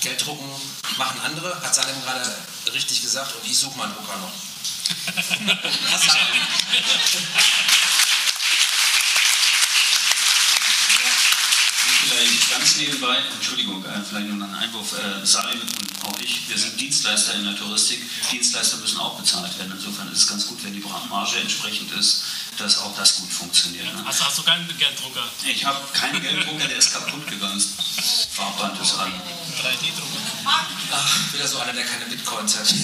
[0.00, 0.48] Geld drucken
[0.96, 2.34] machen andere, hat Salem gerade
[2.72, 4.32] richtig gesagt und ich suche meinen Drucker noch.
[5.92, 6.12] Hast du
[12.02, 16.58] vielleicht ganz nebenbei, Entschuldigung, äh, vielleicht nur ein Einwurf, äh, Salim und auch ich, wir
[16.58, 18.02] sind Dienstleister in der Touristik.
[18.30, 19.72] Dienstleister müssen auch bezahlt werden.
[19.76, 22.24] Insofern ist es ganz gut, wenn die Marge entsprechend ist,
[22.58, 23.84] dass auch das gut funktioniert.
[23.94, 24.04] Ne?
[24.06, 25.24] Also hast du keinen Gelddrucker?
[25.46, 27.62] Ich habe keinen Gelddrucker, der ist kaputt gegangen.
[28.30, 29.12] Farbband ist an.
[29.60, 30.22] 3D-Drucker.
[30.92, 32.66] Ach, wieder so einer, der keine Bitcoins hat.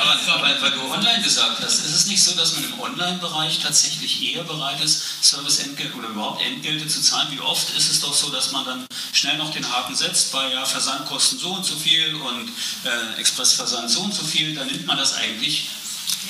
[0.00, 3.60] aber, weil, weil, du online gesagt hast, ist es nicht so, dass man im Online-Bereich
[3.60, 7.28] tatsächlich eher bereit ist, Service-Entgelte oder überhaupt Entgelte zu zahlen?
[7.30, 10.52] Wie oft ist es doch so, dass man dann schnell noch den Haken setzt, bei
[10.52, 12.50] ja, Versandkosten so und so viel und
[12.84, 15.68] äh, Expressversand so und so viel, dann nimmt man das eigentlich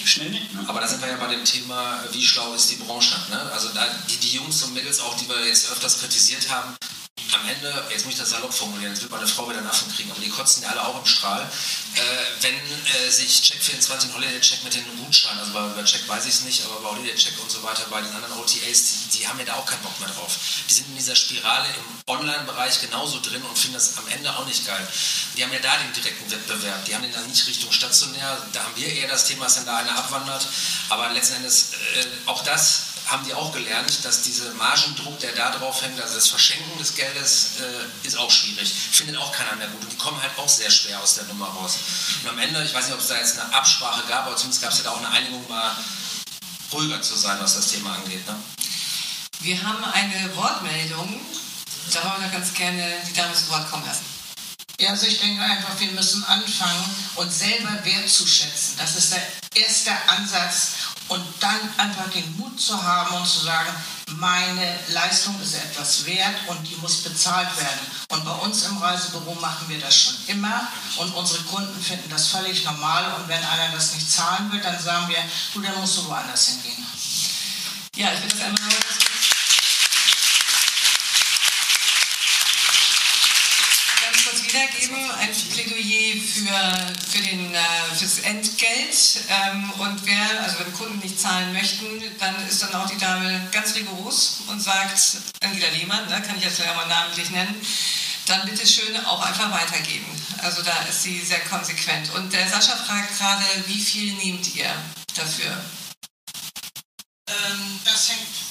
[0.04, 0.30] schnell.
[0.30, 0.40] Ne?
[0.66, 3.16] Aber da sind wir ja bei dem Thema, wie schlau ist die Branche.
[3.30, 3.40] Ne?
[3.52, 3.68] Also
[4.08, 6.74] die, die Jungs und Mädels auch, die wir jetzt öfters kritisiert haben,
[7.34, 9.90] am Ende, jetzt muss ich das salopp formulieren, jetzt wird meine Frau wieder einen Affen
[9.94, 11.42] kriegen, aber die kotzen ja alle auch im Strahl.
[11.42, 12.00] Äh,
[12.42, 16.26] wenn äh, sich Check24 und Holiday Check mit den Gutscheinen, also bei, bei Check weiß
[16.26, 19.18] ich es nicht, aber bei Holiday Check und so weiter, bei den anderen OTAs, die,
[19.18, 20.36] die, haben ja da auch keinen Bock mehr drauf.
[20.68, 24.46] Die sind in dieser Spirale im Online-Bereich genauso drin und finden das am Ende auch
[24.46, 24.86] nicht geil.
[25.36, 28.64] Die haben ja da den direkten Wettbewerb, die haben den dann nicht Richtung stationär, da
[28.64, 30.46] haben wir eher das Thema, dass dann da einer abwandert,
[30.88, 35.50] aber letzten Endes äh, auch das haben die auch gelernt, dass dieser Margendruck, der da
[35.50, 38.72] drauf hängt, also das Verschenken des Geldes, äh, ist auch schwierig.
[38.72, 39.82] Findet auch keiner mehr gut.
[39.82, 41.78] Und die kommen halt auch sehr schwer aus der Nummer raus.
[42.22, 44.62] Und am Ende, ich weiß nicht, ob es da jetzt eine Absprache gab, aber zumindest
[44.62, 45.76] gab es ja da auch eine Einigung, mal
[46.72, 48.26] ruhiger zu sein, was das Thema angeht.
[48.26, 48.36] Ne?
[49.40, 51.20] Wir haben eine Wortmeldung.
[51.92, 54.04] Da wollen wir ganz gerne die Dame zu Wort kommen lassen.
[54.78, 56.84] Ja, also ich denke einfach, wir müssen anfangen,
[57.16, 58.76] uns selber wertzuschätzen.
[58.78, 59.22] Das ist der
[59.62, 60.72] erste Ansatz
[61.08, 63.70] und dann einfach den Mut zu haben und zu sagen,
[64.16, 67.80] meine Leistung ist etwas wert und die muss bezahlt werden.
[68.10, 72.28] Und bei uns im Reisebüro machen wir das schon immer und unsere Kunden finden das
[72.28, 75.22] völlig normal und wenn einer das nicht zahlen will, dann sagen wir,
[75.54, 76.86] du, dann musst du woanders hingehen.
[77.96, 78.70] Ja, ich will das einmal
[84.52, 85.32] wiedergeben, ein
[86.20, 87.58] Für, für, den, äh,
[87.96, 89.24] fürs Entgelt.
[89.28, 91.86] Ähm, und wer, also wenn Kunden nicht zahlen möchten,
[92.18, 94.98] dann ist dann auch die Dame ganz rigoros und sagt,
[95.42, 97.54] Angela Lehmann, ne, kann ich jetzt ja mal namentlich nennen,
[98.26, 100.06] dann bitte schön auch einfach weitergeben.
[100.42, 102.12] Also da ist sie sehr konsequent.
[102.14, 104.70] Und der Sascha fragt gerade, wie viel nehmt ihr
[105.14, 105.64] dafür?
[107.28, 108.41] Ähm, das hängt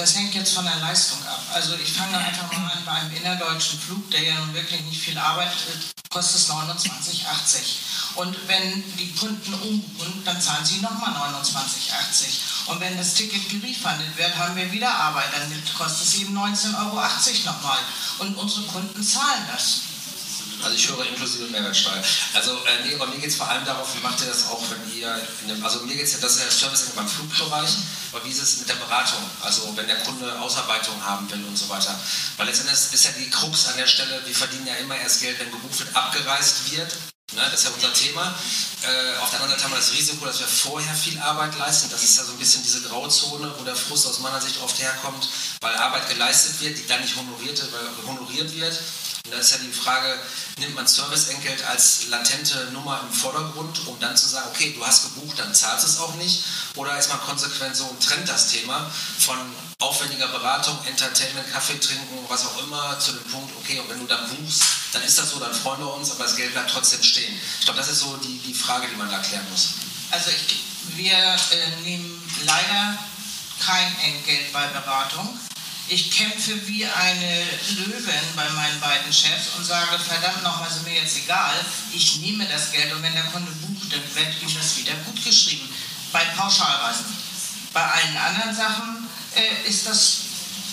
[0.00, 1.42] das hängt jetzt von der Leistung ab.
[1.52, 5.00] Also ich fange einfach mal an, bei einem innerdeutschen Flug, der ja nun wirklich nicht
[5.00, 8.16] viel arbeitet, kostet es 29,80.
[8.16, 12.70] Und wenn die Kunden umbuchen, dann zahlen sie nochmal 29,80.
[12.70, 16.78] Und wenn das Ticket gerefundet wird, haben wir wieder Arbeit, dann kostet es eben 19,80
[16.78, 17.02] Euro
[17.44, 17.78] nochmal.
[18.20, 19.89] Und unsere Kunden zahlen das.
[20.62, 22.02] Also ich höre inklusive Mehrwertsteuer.
[22.34, 24.62] Also äh, nee, aber mir geht es vor allem darauf, wie macht ihr das auch,
[24.70, 25.10] wenn ihr,
[25.44, 27.70] einem, also mir geht es ja, das ist ja Service beim Flugbereich,
[28.12, 29.22] aber wie ist es mit der Beratung?
[29.40, 31.98] Also wenn der Kunde Ausarbeitung haben will und so weiter.
[32.36, 35.38] Weil letztendlich ist ja die Krux an der Stelle, wir verdienen ja immer erst Geld,
[35.40, 36.92] wenn gebucht wird, abgereist wird.
[37.32, 38.34] Ne, das ist ja unser Thema.
[38.82, 41.88] Äh, auf der anderen Seite haben wir das Risiko, dass wir vorher viel Arbeit leisten.
[41.88, 44.76] Das ist ja so ein bisschen diese Grauzone, wo der Frust aus meiner Sicht oft
[44.80, 45.28] herkommt,
[45.60, 47.62] weil Arbeit geleistet wird, die dann nicht honoriert,
[48.04, 48.80] honoriert wird.
[49.30, 50.18] Da ist ja die Frage,
[50.58, 55.14] nimmt man Serviceentgelt als latente Nummer im Vordergrund, um dann zu sagen, okay, du hast
[55.14, 56.44] gebucht, dann zahlst es auch nicht?
[56.74, 59.38] Oder ist man konsequent so und trennt das Thema von
[59.78, 64.06] aufwendiger Beratung, Entertainment, Kaffee trinken, was auch immer, zu dem Punkt, okay, und wenn du
[64.06, 64.62] dann buchst,
[64.92, 67.34] dann ist das so, dann freuen wir uns, aber das Geld bleibt trotzdem stehen.
[67.58, 69.70] Ich glaube, das ist so die, die Frage, die man da klären muss.
[70.10, 70.64] Also ich,
[70.96, 72.98] wir äh, nehmen leider
[73.64, 75.38] kein Entgelt bei Beratung.
[75.92, 77.42] Ich kämpfe wie eine
[77.78, 81.52] Löwin bei meinen beiden Chefs und sage, verdammt nochmal, ist mir jetzt egal,
[81.92, 85.24] ich nehme das Geld und wenn der Kunde bucht, dann wird ihm das wieder gut
[85.24, 85.68] geschrieben.
[86.12, 87.06] Bei Pauschalreisen.
[87.72, 90.18] Bei allen anderen Sachen äh, ist das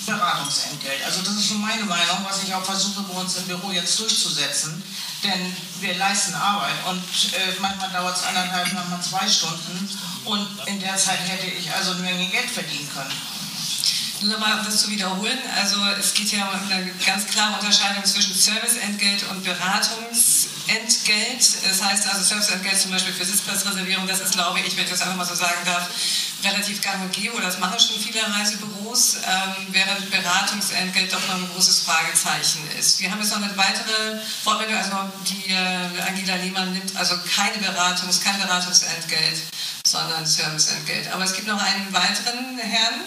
[0.05, 1.03] Beratungsentgelt.
[1.03, 3.97] Also das ist so meine Meinung, was ich auch versuche bei uns im Büro jetzt
[3.97, 4.83] durchzusetzen.
[5.23, 7.01] Denn wir leisten Arbeit und
[7.33, 9.89] äh, manchmal dauert es anderthalb, manchmal zwei Stunden
[10.25, 13.36] und in der Zeit hätte ich also eine Menge Geld verdienen können.
[14.21, 18.33] Nochmal, um das zu wiederholen, also es geht ja um eine ganz klare Unterscheidung zwischen
[18.33, 21.39] Serviceentgelt und Beratungsentgelt.
[21.63, 25.01] Das heißt also Serviceentgelt zum Beispiel für Sitzplatzreservierung, das ist, glaube ich, wenn ich das
[25.01, 25.87] einfach mal so sagen darf,
[26.43, 31.49] relativ gang und gäbe, das machen schon viele Reisebüros, ähm, während Beratungsentgelt doch noch ein
[31.53, 32.99] großes Fragezeichen ist.
[32.99, 37.57] Wir haben jetzt noch eine weitere Wortmeldung, also die äh, Angela Lehmann nimmt also keine
[37.57, 39.43] Beratungs-, kein Beratungsentgelt,
[39.85, 41.07] sondern Serviceentgelt.
[41.13, 43.01] Aber es gibt noch einen weiteren Herrn.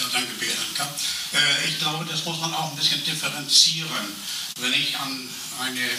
[0.00, 0.88] Ja, danke, Bianca.
[1.34, 4.16] Äh, ich glaube, das muss man auch ein bisschen differenzieren.
[4.58, 5.28] Wenn ich an
[5.60, 5.90] eine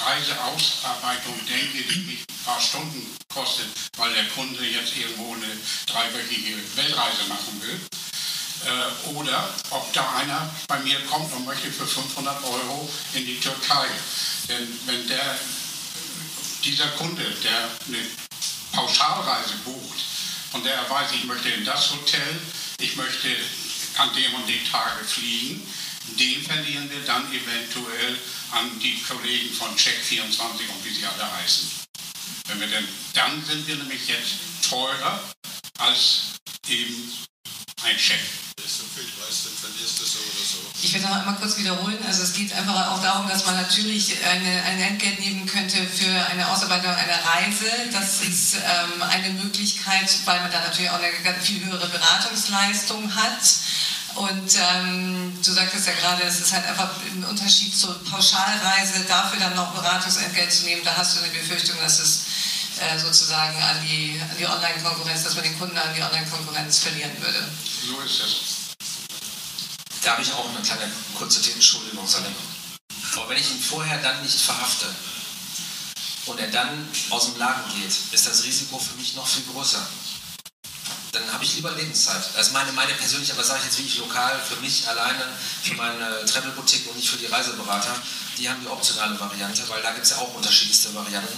[0.00, 3.66] Reiseausarbeitung denke, die mich ein paar Stunden kostet,
[3.96, 5.50] weil der Kunde jetzt irgendwo eine
[5.86, 7.80] dreiwöchige Weltreise machen will.
[8.64, 13.40] Äh, oder ob da einer bei mir kommt und möchte für 500 Euro in die
[13.40, 13.86] Türkei.
[14.48, 15.36] Denn wenn der,
[16.64, 18.06] dieser Kunde, der eine
[18.70, 19.98] Pauschalreise bucht
[20.52, 22.40] und der weiß, ich möchte in das Hotel,
[22.80, 23.28] ich möchte
[23.96, 25.60] an dem und den Tage fliegen,
[26.18, 28.16] den verlieren wir dann eventuell
[28.52, 31.68] an die Kollegen von Check24 und wie sie alle heißen.
[32.46, 34.36] Wenn wir denn, dann sind wir nämlich jetzt
[34.68, 35.22] teurer
[35.78, 36.38] als
[36.68, 37.12] eben
[37.84, 38.20] ein Check.
[40.82, 41.98] Ich will noch einmal kurz wiederholen.
[42.06, 46.10] Also es geht einfach auch darum, dass man natürlich eine, ein Entgelt nehmen könnte für
[46.30, 47.70] eine Ausarbeitung einer Reise.
[47.92, 53.40] Das ist ähm, eine Möglichkeit, weil man da natürlich auch eine viel höhere Beratungsleistung hat.
[54.14, 59.38] Und ähm, du sagtest ja gerade, es ist halt einfach ein Unterschied zur Pauschalreise, dafür
[59.38, 60.82] dann noch Beratungsentgelt zu nehmen.
[60.84, 62.22] Da hast du eine Befürchtung, dass es
[62.80, 67.12] äh, sozusagen an die, an die Online-Konkurrenz, dass man den Kunden an die Online-Konkurrenz verlieren
[67.20, 67.44] würde.
[67.86, 68.76] So ist es.
[70.02, 72.34] Da habe ich auch eine kleine kurze Entschuldigung, Salim.
[73.16, 74.86] Aber wenn ich ihn vorher dann nicht verhafte
[76.26, 79.86] und er dann aus dem Laden geht, ist das Risiko für mich noch viel größer
[81.12, 82.22] dann habe ich lieber Lebenszeit.
[82.34, 85.24] Das ist meine, meine persönliche, aber sage ich jetzt wirklich lokal, für mich alleine,
[85.62, 87.94] für meine Travel-Boutique und nicht für die Reiseberater,
[88.36, 91.36] die haben die optionale Variante, weil da gibt es ja auch unterschiedlichste Varianten.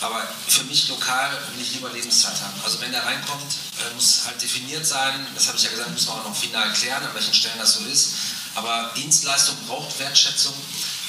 [0.00, 2.60] Aber für mich lokal will ich lieber Lebenszeit haben.
[2.64, 6.08] Also wenn der reinkommt, äh, muss halt definiert sein, das habe ich ja gesagt, müssen
[6.08, 8.14] wir auch noch final klären, an welchen Stellen das so ist.
[8.54, 10.54] Aber Dienstleistung braucht Wertschätzung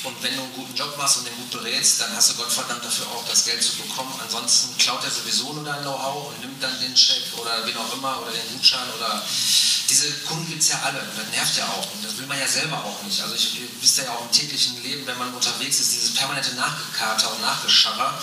[0.04, 2.84] und wenn du einen guten Job machst und den gut berätst, dann hast du Gottverdammt
[2.84, 4.14] dafür auch das Geld zu bekommen.
[4.22, 7.94] Ansonsten klaut er sowieso nur dein Know-how und nimmt dann den Check oder wen auch
[7.94, 9.22] immer oder den Gutschein oder
[9.90, 11.00] diese Kunden gibt es ja alle.
[11.00, 13.22] Das nervt ja auch und das will man ja selber auch nicht.
[13.22, 17.34] Also ich wisst ja auch im täglichen Leben, wenn man unterwegs ist, dieses permanente Nachgekater
[17.34, 18.14] und Nachgescharrer,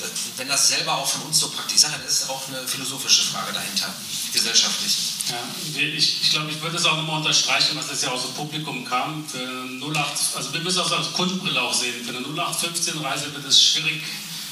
[0.00, 3.22] das, wenn das selber auch von uns so praktisch ist, das ist auch eine philosophische
[3.22, 3.88] Frage dahinter,
[4.32, 4.96] gesellschaftlich.
[5.30, 5.36] Ja,
[5.80, 8.84] ich, ich glaube, ich würde es auch nochmal unterstreichen, was jetzt ja aus dem Publikum
[8.84, 9.24] kam.
[9.28, 12.04] Für 08, also wir müssen das als Kundenbrille auch sehen.
[12.04, 14.02] Für eine 0815-Reise wird es schwierig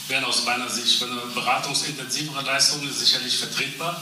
[0.06, 0.98] werden aus meiner Sicht.
[0.98, 4.00] Für eine beratungsintensivere Leistung ist sicherlich vertretbar.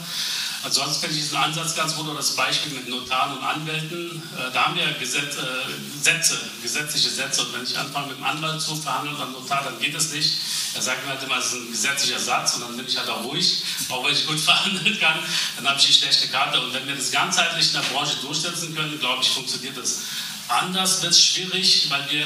[0.61, 4.21] Ansonsten finde ich diesen Ansatz ganz gut, oder das Beispiel mit Notaren und Anwälten.
[4.37, 7.41] Äh, da haben wir Gesetz, äh, Sätze, gesetzliche Sätze.
[7.41, 10.37] Und wenn ich anfange mit einem Anwalt zu verhandeln oder Notar, dann geht es nicht.
[10.75, 13.09] Er sagt mir halt immer, es ist ein gesetzlicher Satz und dann bin ich halt
[13.09, 15.17] auch ruhig, auch wenn ich gut verhandeln kann.
[15.55, 16.61] Dann habe ich die schlechte Karte.
[16.61, 20.01] Und wenn wir das ganzheitlich in der Branche durchsetzen können, glaube ich, funktioniert das.
[20.49, 22.25] Anders wird es schwierig, weil wir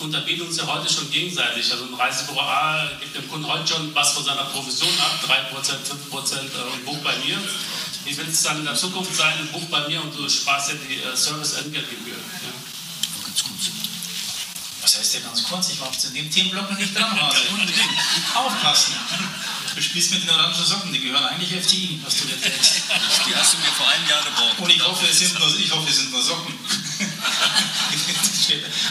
[0.00, 1.70] unterbieten uns ja heute schon gegenseitig.
[1.70, 5.20] Also ein Reisebüro A gibt dem Kunden heute schon was von seiner Provision ab,
[5.54, 5.54] 3%,
[6.10, 6.40] 5%
[6.72, 7.38] und bucht bei mir.
[8.04, 10.74] Wie wird es dann in der Zukunft sein, buch bei mir und du sparst ja
[10.88, 12.14] die äh, Service-Entgeltgebühr.
[12.16, 12.50] Ja.
[14.82, 17.38] Was heißt ja ganz kurz, ich war zu dem Themenblock noch nicht dran, Hase.
[18.34, 18.94] Aufpassen.
[19.76, 22.82] Du spielst mit den orangen Socken, die gehören eigentlich FTI, was du dir denkst.
[23.28, 24.58] Die hast du mir vor einem Jahr gebraucht.
[24.58, 26.54] Und ich hoffe, es sind nur, ich hoffe, es sind nur Socken.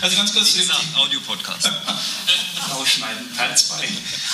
[0.02, 0.56] Also ganz kurz.
[0.96, 1.72] Audio-Podcast.
[2.72, 3.88] Rausschneiden, Teil 2.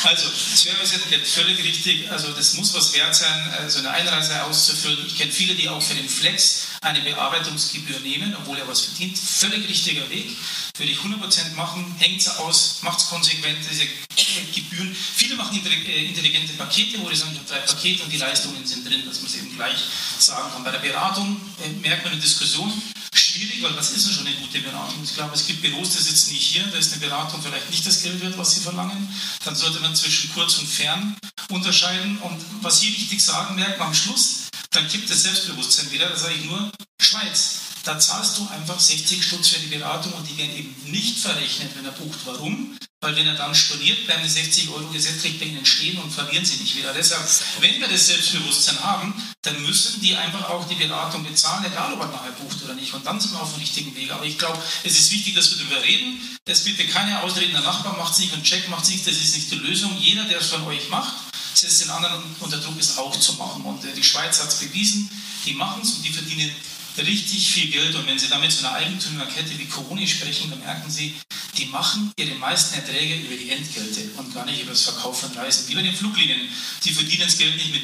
[0.03, 2.11] Also, Service Etiquette, völlig richtig.
[2.11, 5.05] Also, das muss was wert sein, so eine Einreise auszufüllen.
[5.07, 9.17] Ich kenne viele, die auch für den Flex eine Bearbeitungsgebühr nehmen, obwohl er was verdient.
[9.17, 10.35] Völlig richtiger Weg.
[10.77, 11.95] Würde ich 100% machen.
[11.99, 13.85] Hängt es aus, macht es konsequent, diese
[14.53, 14.95] Gebühren.
[15.15, 18.87] Viele machen intelligente Pakete, wo die sagen, ich habe drei Pakete und die Leistungen sind
[18.87, 19.77] drin, dass man es eben gleich
[20.19, 20.63] sagen kann.
[20.63, 22.71] Bei der Beratung äh, merkt man eine Diskussion.
[23.17, 25.01] Schwierig, weil was ist denn schon eine gute Beratung?
[25.03, 27.85] Ich glaube, es gibt Büros, die sitzen nicht hier, da ist eine Beratung vielleicht nicht
[27.85, 29.07] das Geld wert, was sie verlangen.
[29.45, 31.15] Dann sollte man zwischen kurz und fern
[31.49, 32.17] unterscheiden.
[32.19, 36.09] Und was Sie richtig sagen, merkt man am Schluss, dann kippt das Selbstbewusstsein wieder.
[36.09, 40.27] Da sage ich nur, Schweiz, da zahlst du einfach 60 Stutz für die Beratung und
[40.27, 42.19] die werden eben nicht verrechnet, wenn er bucht.
[42.25, 42.75] Warum?
[43.01, 46.43] Weil wenn er dann storniert, bleiben die 60 Euro gesetzlich bei Ihnen stehen und verlieren
[46.43, 46.91] Sie nicht wieder.
[46.93, 47.23] Deshalb,
[47.59, 51.99] wenn wir das Selbstbewusstsein haben, dann müssen die einfach auch die Beratung bezahlen, egal ob
[51.99, 52.91] er nachher bucht oder nicht.
[52.95, 54.11] Und dann sind wir auf dem richtigen Weg.
[54.11, 56.19] Aber ich glaube, es ist wichtig, dass wir darüber reden.
[56.45, 59.05] Es bitte keine Ausreden, der Nachbar macht es nicht und Check macht es nicht.
[59.05, 59.95] Das ist nicht die Lösung.
[59.99, 61.13] Jeder, der es von euch macht,
[61.53, 63.63] setzt den anderen unter Druck, es auch zu machen.
[63.65, 65.11] Und die Schweiz hat es bewiesen,
[65.45, 66.49] die machen es und die verdienen
[66.97, 67.95] richtig viel Geld.
[67.95, 71.13] Und wenn Sie damit zu einer Eigentümerkette wie Coroni sprechen, dann merken Sie,
[71.57, 75.31] die machen ihre meisten Erträge über die Entgelte und gar nicht über das Verkauf von
[75.33, 75.67] Reisen.
[75.67, 76.49] Wie bei den Fluglinien.
[76.83, 77.83] Die verdienen das Geld nicht mit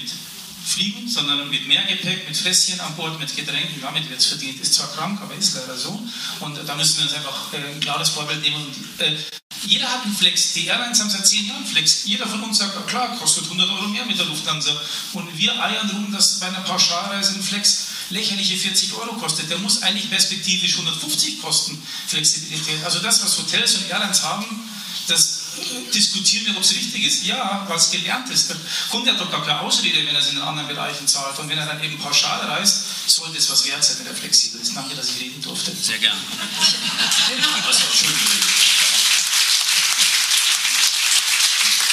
[0.63, 3.82] Fliegen, sondern mit mehr Gepäck, mit Fässchen an Bord, mit Getränken.
[3.82, 4.62] Damit wird es verdient.
[4.62, 6.02] Ist zwar krank, aber ist leider so.
[6.39, 8.58] Und da müssen wir uns einfach ein klares Vorbild nehmen.
[8.58, 9.17] Und, äh,
[9.63, 10.54] jeder hat einen Flex.
[10.54, 12.06] Die Airlines haben seit zehn Jahren Flex.
[12.06, 14.71] Jeder von uns sagt, klar, kostet 100 Euro mehr mit der Lufthansa.
[15.13, 19.50] Und wir eiern rum, dass bei einer Pauschalreise ein Flex lächerliche 40 Euro kostet.
[19.50, 22.84] Der muss eigentlich perspektivisch 150 kosten, Flexibilität.
[22.84, 24.45] Also das, was Hotels und Airlines haben,
[25.08, 25.41] das
[25.93, 27.26] diskutieren wir, ob es richtig ist.
[27.26, 28.50] Ja, weil es gelernt ist.
[28.50, 28.58] Der
[28.89, 31.38] Kunde hat doch gar keine Ausrede, wenn er es in den anderen Bereichen zahlt.
[31.39, 34.62] Und wenn er dann eben pauschal reist, sollte es was wert sein, wenn er flexibel
[34.62, 34.76] ist.
[34.76, 35.76] Danke, dass ich reden durfte.
[35.76, 36.00] Sehr.
[37.67, 38.45] Was schön geredet.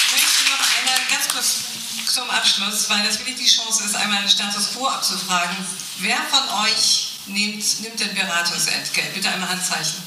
[0.05, 1.68] Ich möchte noch einmal ganz kurz
[2.19, 5.55] zum Abschluss, weil das wirklich die Chance ist, einmal den Status quo abzufragen.
[5.99, 9.13] Wer von euch nimmt, nimmt denn Beratungsentgelt?
[9.13, 10.03] Bitte einmal Handzeichen.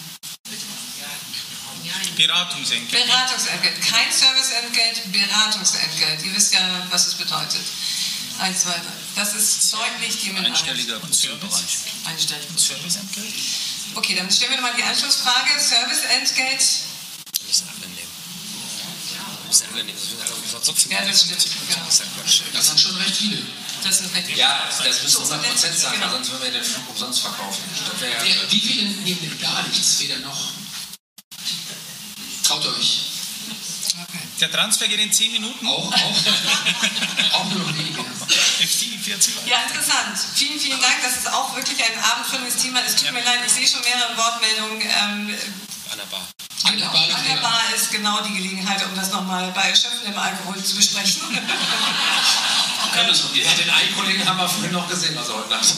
[2.17, 3.07] Beratungsentgelt.
[3.07, 3.81] Beratungsentgelt.
[3.81, 6.23] Kein Serviceentgelt, Beratungsentgelt.
[6.25, 7.65] Ihr wisst ja, was es bedeutet.
[8.39, 8.93] Eins, zwei, drei.
[9.17, 10.51] Das ist deutlich die Minderheit.
[10.51, 11.79] Einstelliger Bereich.
[12.05, 12.47] Einstellig.
[12.57, 13.35] Serviceentgelt?
[13.95, 15.59] Okay, dann stellen wir nochmal die Anschlussfrage.
[15.59, 16.63] Serviceentgelt.
[19.73, 19.99] Alle nehmen.
[20.89, 23.43] Ja, das sind schon recht viele.
[23.83, 26.07] Das sind recht Ja, das müssen 100 Prozent sein, genau.
[26.07, 27.63] weil sonst würden wir den Flug umsonst verkaufen.
[28.01, 30.53] Ja Wie viele nehmen denn gar nichts, weder noch?
[32.45, 33.13] Traut euch.
[34.41, 35.67] Der Transfer geht in 10 Minuten.
[35.67, 36.17] Auch, auch,
[37.33, 38.03] auch nur noch weniger.
[38.03, 39.47] FTI 40 Euro.
[39.47, 40.19] Ja, interessant.
[40.35, 40.97] Vielen, vielen Dank.
[41.03, 42.81] Das ist auch wirklich ein abendfüllendes Thema.
[42.85, 44.81] Es tut mir leid, ich sehe schon mehrere Wortmeldungen.
[44.81, 45.39] Ähm,
[45.93, 46.27] an der Bar.
[46.65, 50.17] An der Bar an der Bar ist genau die Gelegenheit, um das nochmal bei erschöpfendem
[50.19, 51.23] Alkohol zu besprechen.
[52.95, 55.65] Kann das auch Ja, den einen Kollegen haben wir vorhin noch gesehen, also heute Nacht.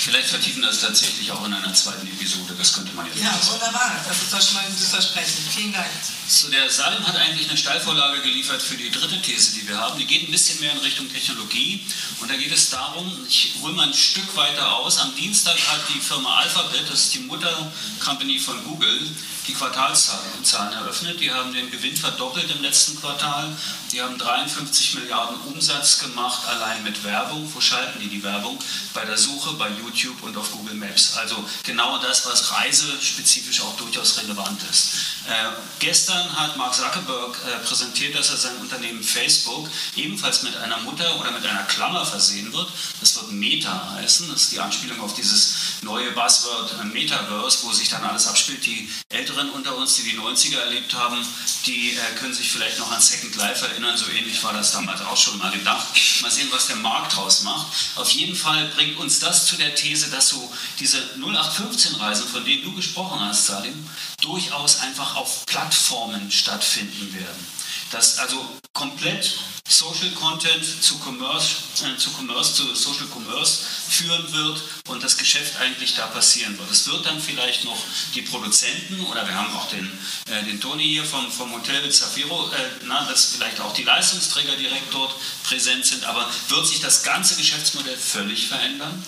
[0.00, 2.54] Vielleicht vertiefen das tatsächlich auch in einer zweiten Episode.
[2.58, 3.52] Das könnte man jetzt Ja, nicht.
[3.52, 3.92] wunderbar.
[4.08, 5.44] Das ist doch schon mal ein gutes Versprechen.
[5.54, 5.86] Vielen Dank.
[6.26, 9.98] So, der Salim hat eigentlich eine Steilvorlage geliefert für die dritte These, die wir haben.
[9.98, 11.84] Die geht ein bisschen mehr in Richtung Technologie.
[12.20, 14.98] Und da geht es darum, ich hole mal ein Stück weiter aus.
[14.98, 19.10] Am Dienstag hat die Firma Alphabet, das ist die Muttercompany von Google,
[19.48, 21.20] die Quartalszahlen eröffnet.
[21.20, 23.56] Die haben den Gewinn verdoppelt im letzten Quartal.
[23.92, 27.50] Die haben 53 Milliarden Umsatz gemacht, allein mit Werbung.
[27.54, 28.58] Wo schalten die die Werbung?
[28.92, 31.16] Bei der Suche, bei YouTube und auf Google Maps.
[31.16, 34.90] Also genau das, was reisespezifisch auch durchaus relevant ist.
[35.26, 40.78] Äh, gestern hat Mark Zuckerberg äh, präsentiert, dass er sein Unternehmen Facebook ebenfalls mit einer
[40.78, 42.68] Mutter oder mit einer Klammer versehen wird.
[43.00, 44.28] Das wird Meta heißen.
[44.28, 48.64] Das ist die Anspielung auf dieses neue Buzzword äh, Metaverse, wo sich dann alles abspielt.
[48.66, 48.90] Die
[49.38, 51.24] Älteren unter uns, die die 90er erlebt haben,
[51.66, 53.96] die äh, können sich vielleicht noch an Second Life erinnern.
[53.96, 55.86] So ähnlich war das damals auch schon mal gedacht.
[56.22, 57.66] Mal sehen, was der Markt draus macht.
[57.96, 62.64] Auf jeden Fall bringt uns das zu der These, dass so diese 0815-Reisen, von denen
[62.64, 63.88] du gesprochen hast, Salim,
[64.20, 67.46] durchaus einfach auf Plattformen stattfinden werden.
[67.90, 73.58] Dass also komplett Social Content zu Commerce, äh, zu Commerce, zu Social Commerce
[73.88, 76.70] führen wird und das Geschäft eigentlich da passieren wird.
[76.70, 77.78] Es wird dann vielleicht noch
[78.14, 79.90] die Produzenten oder wir haben auch den,
[80.30, 84.92] äh, den Toni hier vom, vom Hotel Zafiro, äh, dass vielleicht auch die Leistungsträger direkt
[84.92, 85.14] dort
[85.44, 89.04] präsent sind, aber wird sich das ganze Geschäftsmodell völlig verändern?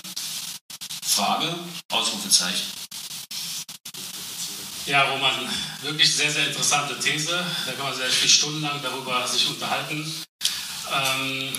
[1.07, 1.55] Frage,
[1.91, 2.81] Ausrufezeichen.
[4.87, 5.49] Ja, Roman,
[5.83, 7.45] wirklich sehr, sehr interessante These.
[7.67, 10.13] Da kann man sehr viel stundenlang darüber sich unterhalten.
[10.93, 11.53] Ähm,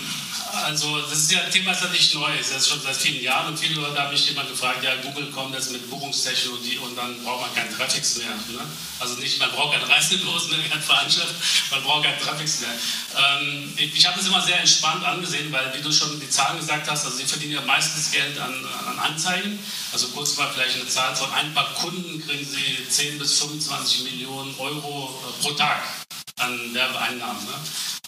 [0.52, 3.48] also das ist ja, Thema ist ja nicht neu, es ist schon seit vielen Jahren
[3.48, 7.22] und viele Leute haben mich immer gefragt, ja Google kommt jetzt mit Buchungstechnologie und dann
[7.24, 8.28] braucht man keinen Traffics mehr.
[8.28, 8.60] Ne?
[9.00, 11.34] Also nicht, man braucht keinen Reisebüros mehr, kein Veranstalter,
[11.70, 12.74] man braucht keinen Traffics mehr.
[13.16, 16.58] Ähm, ich, ich habe das immer sehr entspannt angesehen, weil wie du schon die Zahlen
[16.58, 18.54] gesagt hast, also sie verdienen ja meistens Geld an,
[18.88, 19.58] an Anzeigen.
[19.92, 24.04] Also kurz mal vielleicht eine Zahl von ein paar Kunden kriegen sie 10 bis 25
[24.04, 26.01] Millionen Euro äh, pro Tag
[26.36, 27.44] an Werbeeinnahmen.
[27.44, 27.54] Ne?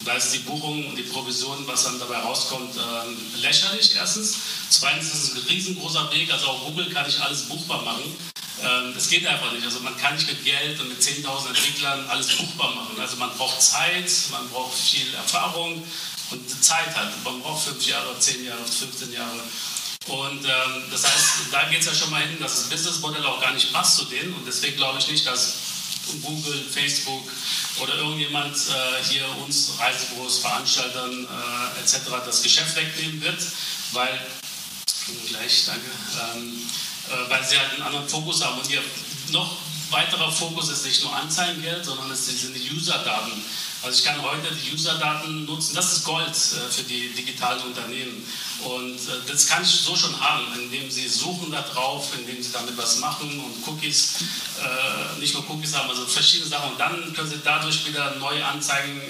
[0.04, 4.36] Da ist die Buchung und die Provision, was dann dabei rauskommt, äh, lächerlich erstens.
[4.70, 8.04] Zweitens ist es ein riesengroßer Weg, also auch Google kann nicht alles buchbar machen.
[8.62, 9.64] Ähm, das geht einfach nicht.
[9.64, 12.98] Also man kann nicht mit Geld und mit 10.000 Entwicklern alles buchbar machen.
[13.00, 15.82] Also man braucht Zeit, man braucht viel Erfahrung
[16.30, 17.12] und Zeit halt.
[17.24, 19.40] Man braucht 5 Jahre, 10 Jahre, 15 Jahre.
[20.06, 23.40] Und ähm, das heißt, da geht es ja schon mal hin, dass das Businessmodell auch
[23.40, 24.34] gar nicht passt zu denen.
[24.34, 25.63] Und deswegen glaube ich nicht, dass
[26.22, 27.24] Google, Facebook
[27.80, 32.10] oder irgendjemand äh, hier uns Reisebüros, Veranstaltern äh, etc.
[32.24, 33.40] das Geschäft wegnehmen wird,
[33.92, 34.18] weil,
[35.28, 35.90] gleich, danke,
[36.34, 36.62] ähm,
[37.08, 38.60] äh, weil sie halt einen anderen Fokus haben.
[38.60, 38.82] Und ihr
[39.30, 39.56] noch
[39.90, 43.32] weiterer Fokus ist nicht nur Anzeigengeld, sondern es sind die User-Daten.
[43.84, 48.26] Also ich kann heute die User-Daten nutzen, das ist Gold äh, für die digitalen Unternehmen.
[48.64, 52.50] Und äh, das kann ich so schon haben, indem sie suchen da drauf, indem sie
[52.50, 54.14] damit was machen und Cookies,
[54.58, 56.70] äh, nicht nur Cookies haben, also verschiedene Sachen.
[56.70, 59.02] Und dann können sie dadurch wieder neue Anzeigen,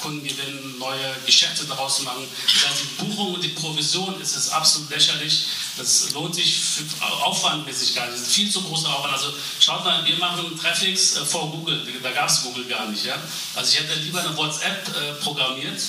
[0.00, 2.26] Kunden gewinnen, neue Geschäfte daraus machen.
[2.68, 5.44] Also die Buchung und die Provision ist es absolut lächerlich.
[5.76, 6.60] Das lohnt sich
[7.00, 8.18] aufwandmäßig gar nicht.
[8.18, 9.14] Das ist viel zu großer Aufwand.
[9.14, 11.86] Also schaut mal, wir machen Traffics äh, vor Google.
[12.02, 13.04] Da gab es Google gar nicht.
[13.04, 13.14] Ja?
[13.54, 15.80] Also ich hätte lieber eine WhatsApp äh, programmiert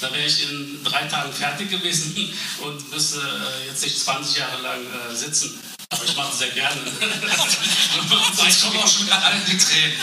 [0.00, 2.14] da wäre ich in drei Tagen fertig gewesen
[2.62, 5.60] und müsste äh, jetzt nicht 20 Jahre lang äh, sitzen.
[5.92, 6.80] Aber ich mache es sehr gerne.
[8.44, 9.96] Jetzt kommen auch schon gerade alle die Tränen.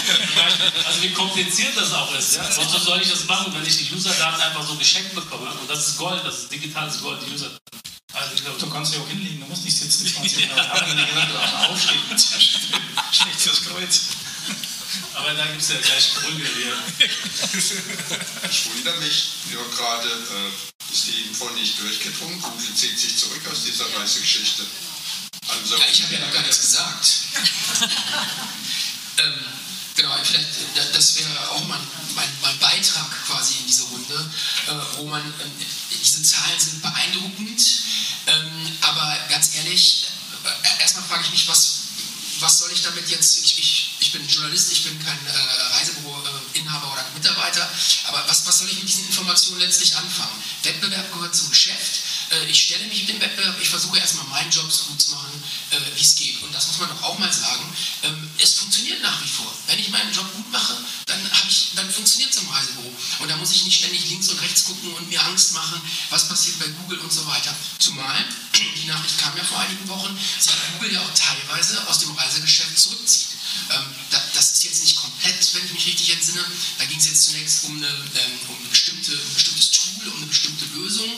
[0.86, 2.36] Also wie kompliziert das auch ist.
[2.36, 2.58] Ja?
[2.58, 5.50] Wozu soll ich das machen, wenn ich die User-Daten einfach so geschenkt bekomme?
[5.50, 7.52] Und das ist Gold, das ist digitales Gold, die User.
[8.14, 10.70] Also, du kannst ja auch hinlegen, du musst nicht sitzen 20 Jahre.
[10.70, 12.02] Haben wir gesagt, du aufstehen.
[13.12, 14.02] Schlecht fürs Kreuz.
[15.14, 16.78] Aber da gibt es ja gleich Gründe hier.
[18.50, 22.42] Ich wundere mich nur gerade, äh, ist die Info nicht durchgedrungen?
[22.42, 24.64] Google zieht sich zurück aus dieser Reisegeschichte.
[25.48, 27.08] Also, ja, ich habe ja noch gar nichts gesagt.
[29.18, 29.34] ähm,
[29.96, 30.48] genau, vielleicht,
[30.94, 31.80] das wäre auch mein,
[32.16, 34.32] mein, mein, Beitrag quasi in diese Runde.
[34.68, 35.66] Äh, Roman, äh,
[36.04, 37.62] diese Zahlen sind beeindruckend,
[38.28, 40.08] ähm, aber ganz ehrlich,
[40.44, 41.78] äh, erstmal frage ich mich, was,
[42.40, 46.94] was soll ich damit jetzt, ich, ich, ich bin Journalist, ich bin kein äh, Reisebüro-Inhaber
[46.94, 47.70] oder Mitarbeiter,
[48.06, 50.44] aber was, was soll ich mit diesen Informationen letztlich anfangen?
[50.64, 52.02] Wettbewerb gehört zum Geschäft.
[52.32, 55.12] Äh, ich stelle mich in den Wettbewerb, ich versuche erstmal meinen Job so gut zu
[55.12, 56.42] machen, äh, wie es geht.
[56.44, 57.64] Und das muss man doch auch mal sagen.
[58.04, 59.54] Ähm, es funktioniert nach wie vor.
[59.68, 60.76] Wenn ich meinen Job gut mache,
[61.06, 61.20] dann,
[61.76, 62.92] dann funktioniert es im Reisebüro.
[63.20, 66.28] Und da muss ich nicht ständig links und rechts gucken und mir Angst machen, was
[66.28, 67.56] passiert bei Google und so weiter.
[67.80, 68.26] Zumal,
[68.82, 72.78] die Nachricht kam ja vor einigen Wochen, sich Google ja auch teilweise aus dem Reisegeschäft
[72.78, 73.28] zurückzieht.
[73.70, 73.86] Ähm,
[74.34, 76.44] das ist jetzt nicht komplett, wenn ich mich richtig entsinne.
[76.78, 80.18] Da ging es jetzt zunächst um, eine, ähm, um eine bestimmte, ein bestimmtes Tool, um
[80.18, 81.12] eine bestimmte Lösung.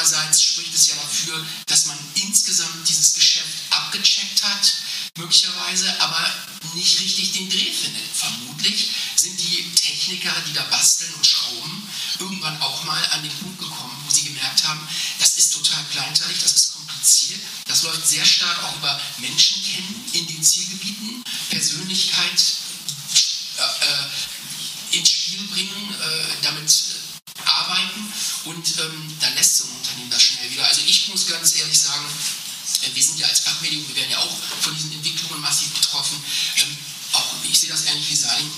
[0.00, 4.72] Andererseits spricht es ja dafür, dass man insgesamt dieses Geschäft abgecheckt hat,
[5.18, 6.24] möglicherweise, aber
[6.72, 8.08] nicht richtig den Dreh findet.
[8.14, 11.86] Vermutlich sind die Techniker, die da basteln und schrauben,
[12.18, 14.80] irgendwann auch mal an den Punkt gekommen, wo sie gemerkt haben,
[15.18, 20.04] das ist total kleinteilig, das ist kompliziert, das läuft sehr stark auch über Menschen kennen
[20.12, 22.42] in den Zielgebieten, Persönlichkeit
[23.58, 26.72] äh, äh, ins Spiel bringen, äh, damit
[27.44, 28.12] arbeiten
[28.44, 29.59] und ähm, dann lässt
[31.10, 32.06] muss ganz ehrlich sagen,
[32.82, 36.22] äh, wir sind ja als Fachmedium, wir werden ja auch von diesen Entwicklungen massiv betroffen.
[36.58, 36.76] Ähm,
[37.12, 38.50] auch ich sehe das ähnlich wie Salim,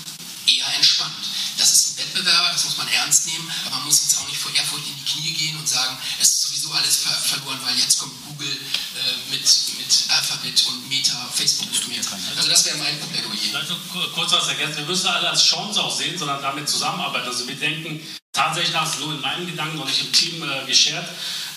[0.45, 1.13] eher entspannt.
[1.57, 4.37] Das ist ein Wettbewerber, das muss man ernst nehmen, aber man muss jetzt auch nicht
[4.37, 7.77] vor Ehrfurcht in die Knie gehen und sagen, es ist sowieso alles ver verloren, weil
[7.77, 9.41] jetzt kommt Google äh, mit,
[9.77, 12.17] mit Alphabet und Meta, Facebook und Meta.
[12.35, 13.55] Also das wäre mein Plädoyer.
[13.55, 13.77] Also
[14.13, 17.27] kurz was ergänzen, wir müssen alle als Chance auch sehen, sondern damit zusammenarbeiten.
[17.27, 21.07] Also wir denken, tatsächlich nach nur in meinen Gedanken noch nicht im Team äh, geschert,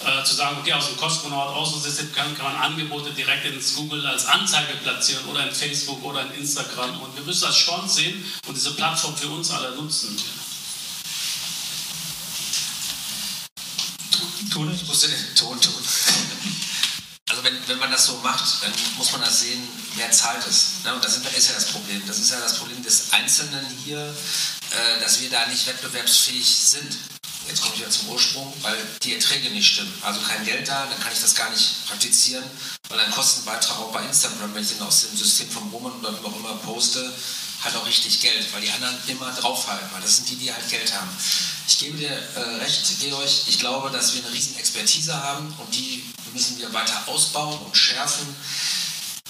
[0.00, 4.06] äh, zu sagen, okay, aus dem Kosmonaut Außensystem kann, kann man Angebote direkt ins Google
[4.06, 8.32] als Anzeige platzieren oder in Facebook oder in Instagram und wir müssen das Chance sehen
[8.46, 10.16] und diese Plattform für uns alle nutzen.
[14.52, 15.74] Tun, ich musste den Ton tun.
[17.28, 19.62] Also wenn, wenn man das so macht, dann muss man das sehen,
[19.94, 20.82] wer zahlt es.
[20.84, 20.92] Ne?
[20.92, 22.02] Und das ist ja das Problem.
[22.06, 26.96] Das ist ja das Problem des Einzelnen hier, äh, dass wir da nicht wettbewerbsfähig sind.
[27.46, 29.92] jetzt komme ich wieder zum Ursprung, weil die Erträge nicht stimmen.
[30.02, 32.44] Also kein Geld da, dann kann ich das gar nicht praktizieren,
[32.88, 36.12] weil ein Kostenbeitrag auch bei Instagram, wenn ich den aus dem System von Roman oder
[36.12, 37.12] wie auch immer poste,
[37.62, 40.68] hat auch richtig Geld, weil die anderen immer draufhalten, weil das sind die, die halt
[40.68, 41.10] Geld haben.
[41.68, 45.74] Ich gebe dir äh, recht, Georg, ich glaube, dass wir eine riesen Expertise haben und
[45.74, 48.26] die müssen wir weiter ausbauen und schärfen.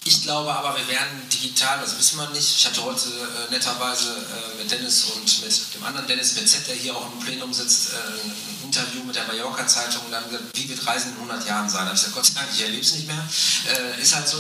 [0.04, 2.56] Ich glaube aber, wir werden digital, das wissen wir nicht.
[2.56, 6.66] Ich hatte heute äh, netterweise äh, mit Dennis und mit dem anderen Dennis mit Z,
[6.68, 10.86] der hier auch im Plenum sitzt, äh, Interview mit der Mallorca-Zeitung und dann wie wird
[10.86, 11.80] Reisen in 100 Jahren sein?
[11.80, 13.28] Da habe ich gesagt, Gott sei Dank, ich erlebe es nicht mehr.
[13.70, 14.38] Äh, ist halt so.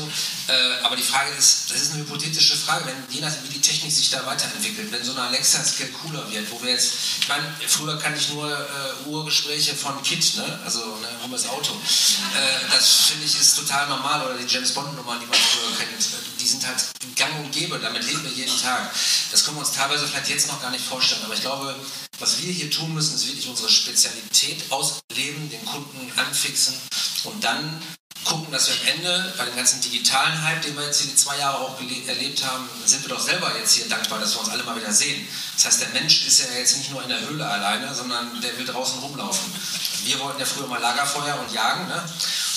[0.48, 3.60] Äh, aber die Frage ist, das ist eine hypothetische Frage, wenn, je nachdem, wie die
[3.60, 7.44] Technik sich da weiterentwickelt, wenn so eine Alexa-Skill cooler wird, wo wir jetzt, ich meine,
[7.66, 10.58] früher kannte ich nur äh, Urgespräche von Kit, ne?
[10.64, 11.72] also ne, das Auto.
[12.72, 16.06] das finde ich ist total normal oder die James Bond-Nummer, die man früher kennt,
[16.46, 16.78] die sind halt
[17.16, 18.92] gang und gäbe, damit leben wir jeden Tag.
[19.32, 21.74] Das können wir uns teilweise vielleicht jetzt noch gar nicht vorstellen, aber ich glaube,
[22.20, 26.74] was wir hier tun müssen, ist wirklich unsere Spezialität ausleben, den Kunden anfixen
[27.24, 27.82] und dann
[28.24, 31.16] gucken, dass wir am Ende bei dem ganzen digitalen Hype, den wir jetzt hier die
[31.16, 34.48] zwei Jahre auch erlebt haben, sind wir doch selber jetzt hier dankbar, dass wir uns
[34.48, 35.26] alle mal wieder sehen.
[35.56, 38.56] Das heißt, der Mensch ist ja jetzt nicht nur in der Höhle alleine, sondern der
[38.56, 39.52] will draußen rumlaufen.
[40.06, 42.02] Wir wollten ja früher mal Lagerfeuer und jagen, ne?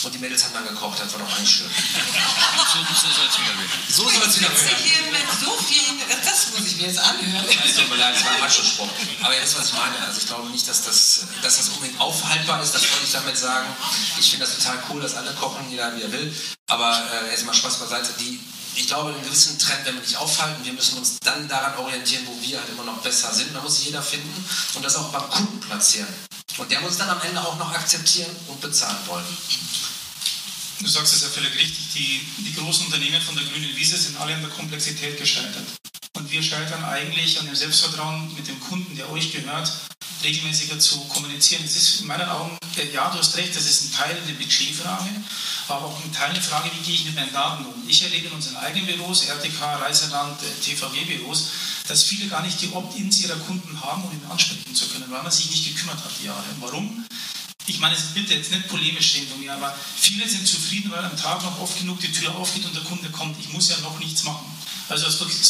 [0.03, 1.67] Und die Mädels haben dann gekocht, das war doch eigentlich schön.
[1.67, 3.83] so, so soll es wieder werden.
[3.89, 4.77] So soll es wieder werden.
[4.79, 7.45] hier mit so vielen, das muss ich mir jetzt anhören.
[7.65, 8.87] Es tut mir leid, das war ein Macho-Spruch.
[9.23, 9.99] Aber ihr wisst, was ich meine.
[10.05, 13.37] Also ich glaube nicht, dass das, dass das unbedingt aufhaltbar ist, das wollte ich damit
[13.37, 13.67] sagen.
[14.17, 16.33] Ich finde das total cool, dass alle kochen, jeder wie er will.
[16.67, 18.13] Aber äh, jetzt mal Spaß beiseite.
[18.19, 18.39] Die,
[18.75, 20.63] ich glaube, einen gewissen Trend werden wir nicht aufhalten.
[20.63, 23.53] Wir müssen uns dann daran orientieren, wo wir halt immer noch besser sind.
[23.53, 24.45] Da muss sich jeder finden
[24.75, 26.07] und das auch beim Kunden platzieren.
[26.57, 29.25] Und der muss dann am Ende auch noch akzeptieren und bezahlen wollen.
[30.79, 34.19] Du sagst es ja völlig richtig, die, die großen Unternehmen von der grünen Wiese sind
[34.19, 35.67] alle an der Komplexität gescheitert.
[36.15, 39.71] Und wir scheitern eigentlich an dem Selbstvertrauen mit dem Kunden, der euch gehört,
[40.23, 41.63] regelmäßiger zu kommunizieren.
[41.65, 42.57] Es ist in meinen Augen,
[42.93, 45.09] ja, du hast recht, das ist ein Teil der Budgetfrage,
[45.67, 47.87] aber auch ein Teil der Frage, wie gehe ich mit meinen Daten um.
[47.87, 51.49] Ich erlebe in unseren eigenen Büros, RTK, Reiseland, TVG-Büros,
[51.87, 55.23] dass viele gar nicht die Opt-ins ihrer Kunden haben, um ihn ansprechen zu können, weil
[55.23, 56.43] man sich nicht gekümmert hat die Jahre.
[56.59, 57.05] Warum?
[57.69, 61.15] Ich meine, bitte jetzt nicht polemisch stehen von mir, aber viele sind zufrieden, weil am
[61.15, 63.39] Tag noch oft genug die Tür aufgeht und der Kunde kommt.
[63.39, 64.45] Ich muss ja noch nichts machen.
[64.89, 65.05] Also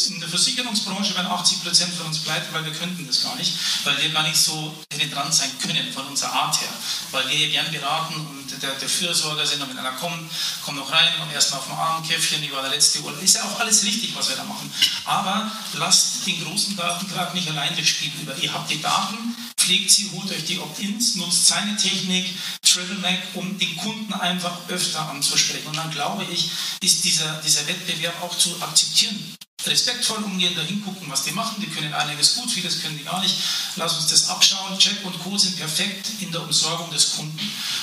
[0.10, 3.54] in der Versicherungsbranche werden 80 Prozent von uns pleite, weil wir könnten das gar nicht,
[3.86, 6.68] weil wir gar nicht so penetrant sein können von unserer Art her,
[7.12, 10.30] weil wir hier gern beraten und der, der Fürsorger sind, und wenn einer kommt,
[10.66, 13.22] kommt noch rein und erstmal auf dem Arm, Käffchen, ich war der letzte Urlaub.
[13.24, 14.70] Ist ja auch alles richtig, was wir da machen.
[15.06, 18.30] Aber lasst den großen Datentrag nicht allein durchspielen.
[18.42, 19.36] Ihr habt die Daten,
[19.70, 22.26] pflegt sie, holt euch die Opt-ins, nutzt seine Technik,
[22.64, 25.68] TravelMac, um den Kunden einfach öfter anzusprechen.
[25.68, 26.50] Und dann glaube ich,
[26.82, 29.38] ist dieser, dieser Wettbewerb auch zu akzeptieren
[29.70, 31.62] respektvoll umgehen, da hingucken, was die machen.
[31.62, 33.36] Die können einiges gut, vieles können die gar nicht.
[33.76, 34.78] Lass uns das abschauen.
[34.78, 35.38] Check und Co.
[35.38, 37.40] sind perfekt in der Umsorgung des Kunden.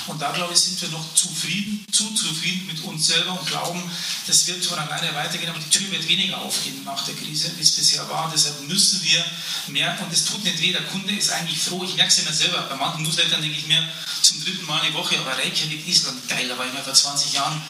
[0.07, 3.81] Und da, glaube ich, sind wir noch zufrieden, zu zufrieden mit uns selber und glauben,
[4.27, 7.61] das wird von alleine weitergehen, aber die Tür wird weniger aufgehen nach der Krise, wie
[7.61, 8.29] es bisher war.
[8.33, 9.25] Deshalb müssen wir
[9.67, 11.83] mehr, und es tut nicht weh, der Kunde ist eigentlich froh.
[11.83, 12.61] Ich merke es immer selber.
[12.63, 13.87] Bei manchen Newslettern denke ich mir
[14.21, 17.33] zum dritten Mal eine Woche, aber Reykjavik, Island, geil, da war ich mal vor 20
[17.33, 17.61] Jahren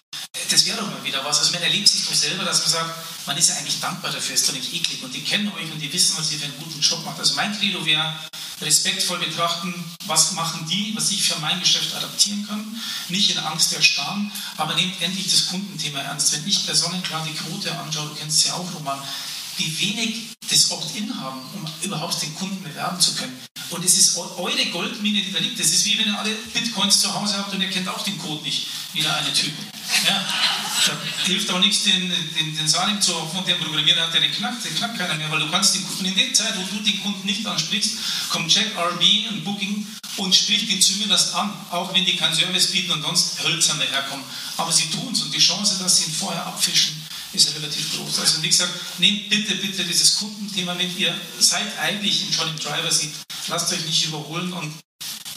[0.50, 1.40] das wäre doch mal wieder was.
[1.40, 2.96] Also man erlebt sich doch selber, dass man sagt,
[3.26, 5.80] man ist ja eigentlich dankbar dafür, ist doch nicht eklig und die kennen euch und
[5.80, 7.20] die wissen, was ihr für einen guten Job macht.
[7.20, 8.14] Also mein Credo wäre,
[8.62, 9.74] respektvoll betrachten,
[10.06, 12.66] was machen die, was ich für mein Geschäft adaptieren kann,
[13.10, 16.34] nicht in Angst erstarren, aber nehmt endlich das Kundenthema ernst.
[16.34, 19.00] Wenn ich personenklar die Quote anschaue, du kennst sie auch, Roman,
[19.58, 23.38] wie wenig das Opt-in haben, um überhaupt den Kunden bewerben zu können.
[23.70, 25.60] Und es ist eure Goldmine, die da liegt.
[25.60, 28.18] Das ist wie wenn ihr alle Bitcoins zu Hause habt und ihr kennt auch den
[28.18, 29.52] Code nicht, wie der eine Typ.
[30.08, 30.26] Ja,
[31.26, 34.32] hilft auch nichts, den, den, den Salim zu hoffen und der Programmierer hat, der den
[34.32, 36.84] knackt, den knackt keiner mehr, weil du kannst den Kunden in der Zeit, wo du
[36.84, 37.98] den Kunden nicht ansprichst,
[38.30, 42.72] kommt Check, RB und Booking und spricht den zumindest an, auch wenn die keinen Service
[42.72, 44.26] bieten und sonst hölzern daherkommen.
[44.58, 46.96] Aber sie tun es und die Chance, dass sie ihn vorher abfischen,
[47.34, 48.20] ist relativ groß.
[48.20, 50.98] Also wie gesagt, nehmt bitte, bitte dieses Kundenthema mit.
[50.98, 53.12] Ihr seid eigentlich schon im Driver Seat.
[53.48, 54.74] Lasst euch nicht überholen und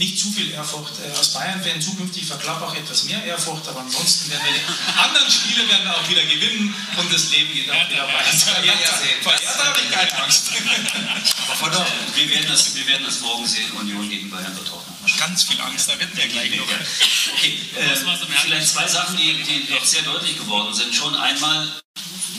[0.01, 0.95] nicht zu viel Ehrfurcht.
[1.05, 4.99] Äh, aus Bayern werden zukünftig verklappt auch etwas mehr Ehrfurcht, aber ansonsten werden wir die
[4.99, 8.65] anderen Spiele werden auch wieder gewinnen und das Leben geht auch wieder weiter.
[8.65, 8.73] Ja,
[9.23, 10.51] da habe ich keine Angst.
[11.61, 13.71] Aber wir werden, das, wir werden das morgen sehen.
[13.73, 15.19] Union gegen Bayern wird auch noch.
[15.19, 16.67] Ganz viel Angst, da wird wir gleich noch.
[17.37, 17.97] Okay, äh,
[18.43, 20.95] vielleicht zwei Sachen, die, die doch sehr deutlich geworden sind.
[20.95, 21.69] Schon einmal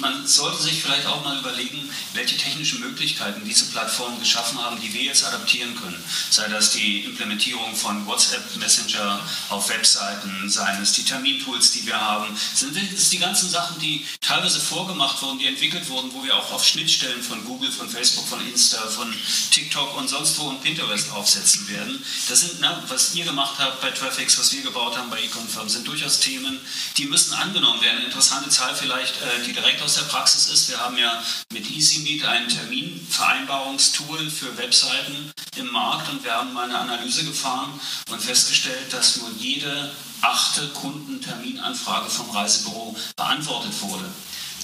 [0.02, 4.94] man sollte sich vielleicht auch mal überlegen, welche technischen Möglichkeiten diese Plattformen geschaffen haben, die
[4.94, 6.04] wir jetzt adaptieren können.
[6.30, 12.00] Sei das die Implementierung von WhatsApp Messenger auf Webseiten, seien es die Termintools, die wir
[12.00, 16.36] haben, sind es die ganzen Sachen, die teilweise vorgemacht wurden, die entwickelt wurden, wo wir
[16.36, 19.14] auch auf Schnittstellen von Google, von Facebook, von Insta, von
[19.52, 22.04] TikTok und sonst wo und Pinterest aufsetzen werden.
[22.28, 25.70] Das sind, na, was ihr gemacht habt bei Traffics, was wir gebaut haben bei Econfirm,
[25.70, 26.60] sind durchaus Themen,
[26.98, 28.04] die müssen angenommen werden.
[28.04, 30.70] Interessante Zahl vielleicht, äh, die direkt aus der Praxis ist.
[30.70, 31.22] Wir haben ja
[31.52, 37.80] mit EasyMeet ein Terminvereinbarungstool für Webseiten im Markt und wir haben mal eine Analyse gefahren
[38.10, 44.06] und festgestellt, dass nur jede achte Kundenterminanfrage vom Reisebüro beantwortet wurde.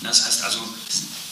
[0.01, 0.59] Das heißt also,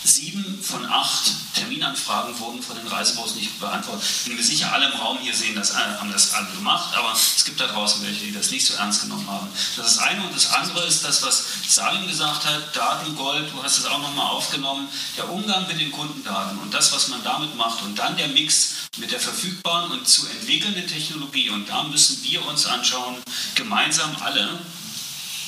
[0.03, 4.03] sieben von acht Terminanfragen wurden von den Reisebüros nicht beantwortet.
[4.03, 7.13] Ich bin mir sicher, alle im Raum hier sehen das, haben das alle gemacht, aber
[7.13, 9.47] es gibt da draußen welche, die das nicht so ernst genommen haben.
[9.75, 13.63] Das ist das eine und das andere ist das, was Salim gesagt hat, Datengold, du
[13.63, 14.87] hast es auch nochmal aufgenommen,
[15.17, 18.73] der Umgang mit den Kundendaten und das, was man damit macht und dann der Mix
[18.97, 23.17] mit der verfügbaren und zu entwickelnden Technologie und da müssen wir uns anschauen,
[23.55, 24.59] gemeinsam alle,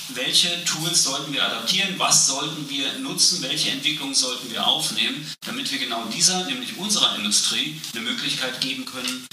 [0.10, 5.72] welche Tools sollten wir adaptieren, was sollten wir nutzen, welche Entwicklungen sollten wir aufnehmen, damit
[5.72, 9.28] wir genau dieser, nämlich unserer Industrie, eine Möglichkeit geben können,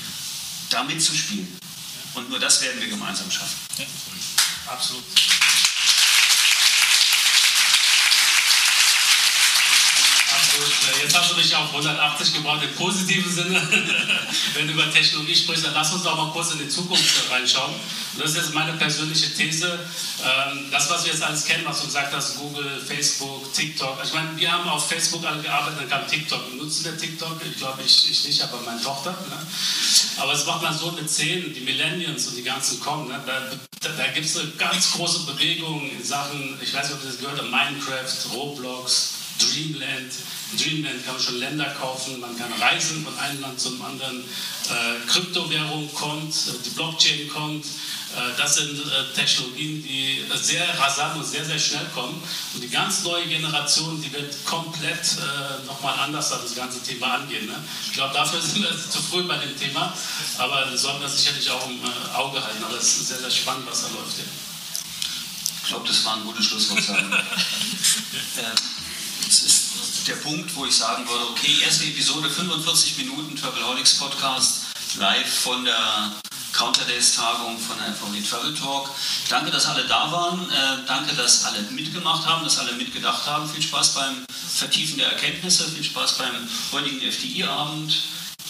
[0.70, 1.49] da mitzuspielen.
[2.14, 3.57] Und nur das werden wir gemeinsam schaffen.
[3.79, 3.87] Ja,
[4.72, 5.05] absolut.
[10.55, 11.02] Absolut.
[11.02, 13.61] Jetzt hast du mich auf 180 gebracht im positiven Sinne.
[14.55, 17.72] Wenn du über Technologie sprichst, dann lass uns doch mal kurz in die Zukunft reinschauen.
[17.72, 19.66] Und das ist jetzt meine persönliche These.
[20.24, 23.98] Ähm, das, was wir jetzt alles kennen, was du gesagt hast, Google, Facebook, TikTok.
[24.05, 26.55] Ich meine, wir haben auf Facebook alle gearbeitet, dann kam TikTok.
[26.55, 27.40] Nutzen wir TikTok?
[27.50, 29.11] Ich glaube, ich, ich nicht, aber meine Tochter.
[29.11, 29.46] Ne?
[30.18, 33.09] Aber es macht man so mit 10, die Millennials und die ganzen kommen.
[33.09, 33.20] Ne?
[33.26, 33.40] Da,
[33.80, 37.11] da, da gibt es eine ganz große Bewegung in Sachen, ich weiß nicht, ob ihr
[37.11, 40.12] das gehört habt, Minecraft, Roblox, Dreamland.
[40.57, 44.20] Dreamland kann man schon Länder kaufen, man kann reisen von einem Land zum anderen.
[44.20, 47.64] Äh, Kryptowährung kommt, äh, die Blockchain kommt.
[47.64, 52.22] Äh, das sind äh, Technologien, die äh, sehr rasant und sehr, sehr schnell kommen.
[52.55, 57.14] Und die ganz neue Generation, die wird komplett äh, nochmal anders an das ganze Thema
[57.14, 57.46] angehen.
[57.46, 57.57] Ne?
[57.86, 59.92] Ich glaube, dafür sind wir zu früh bei dem Thema,
[60.38, 61.80] aber wir sollten das sicherlich auch im
[62.14, 62.62] Auge halten.
[62.64, 64.24] Aber es ist sehr, sehr spannend, was da läuft hier.
[65.62, 66.84] Ich glaube, das war ein gutes Schlusswort.
[69.26, 69.64] Das ist
[70.07, 74.64] der Punkt, wo ich sagen würde, okay, erste Episode, 45 Minuten Travelholics Podcast,
[74.98, 76.12] live von der
[76.52, 78.90] Counter Days Tagung von der FVW Travel Talk.
[79.28, 80.40] Danke, dass alle da waren.
[80.50, 83.48] Äh, danke, dass alle mitgemacht haben, dass alle mitgedacht haben.
[83.48, 84.24] Viel Spaß beim
[84.55, 85.68] Vertiefen der Erkenntnisse.
[85.68, 87.94] Viel Spaß beim heutigen FDI-Abend.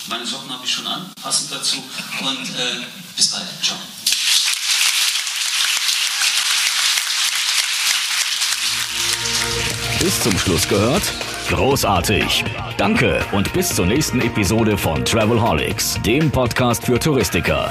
[0.08, 1.76] Meine Socken habe ich schon an, passend dazu.
[2.20, 2.84] Und äh,
[3.16, 3.46] bis bald.
[3.62, 3.78] Ciao.
[10.00, 11.02] Bis zum Schluss gehört?
[11.48, 12.44] Großartig.
[12.76, 17.68] Danke und bis zur nächsten Episode von Travelholics, dem Podcast für Touristiker.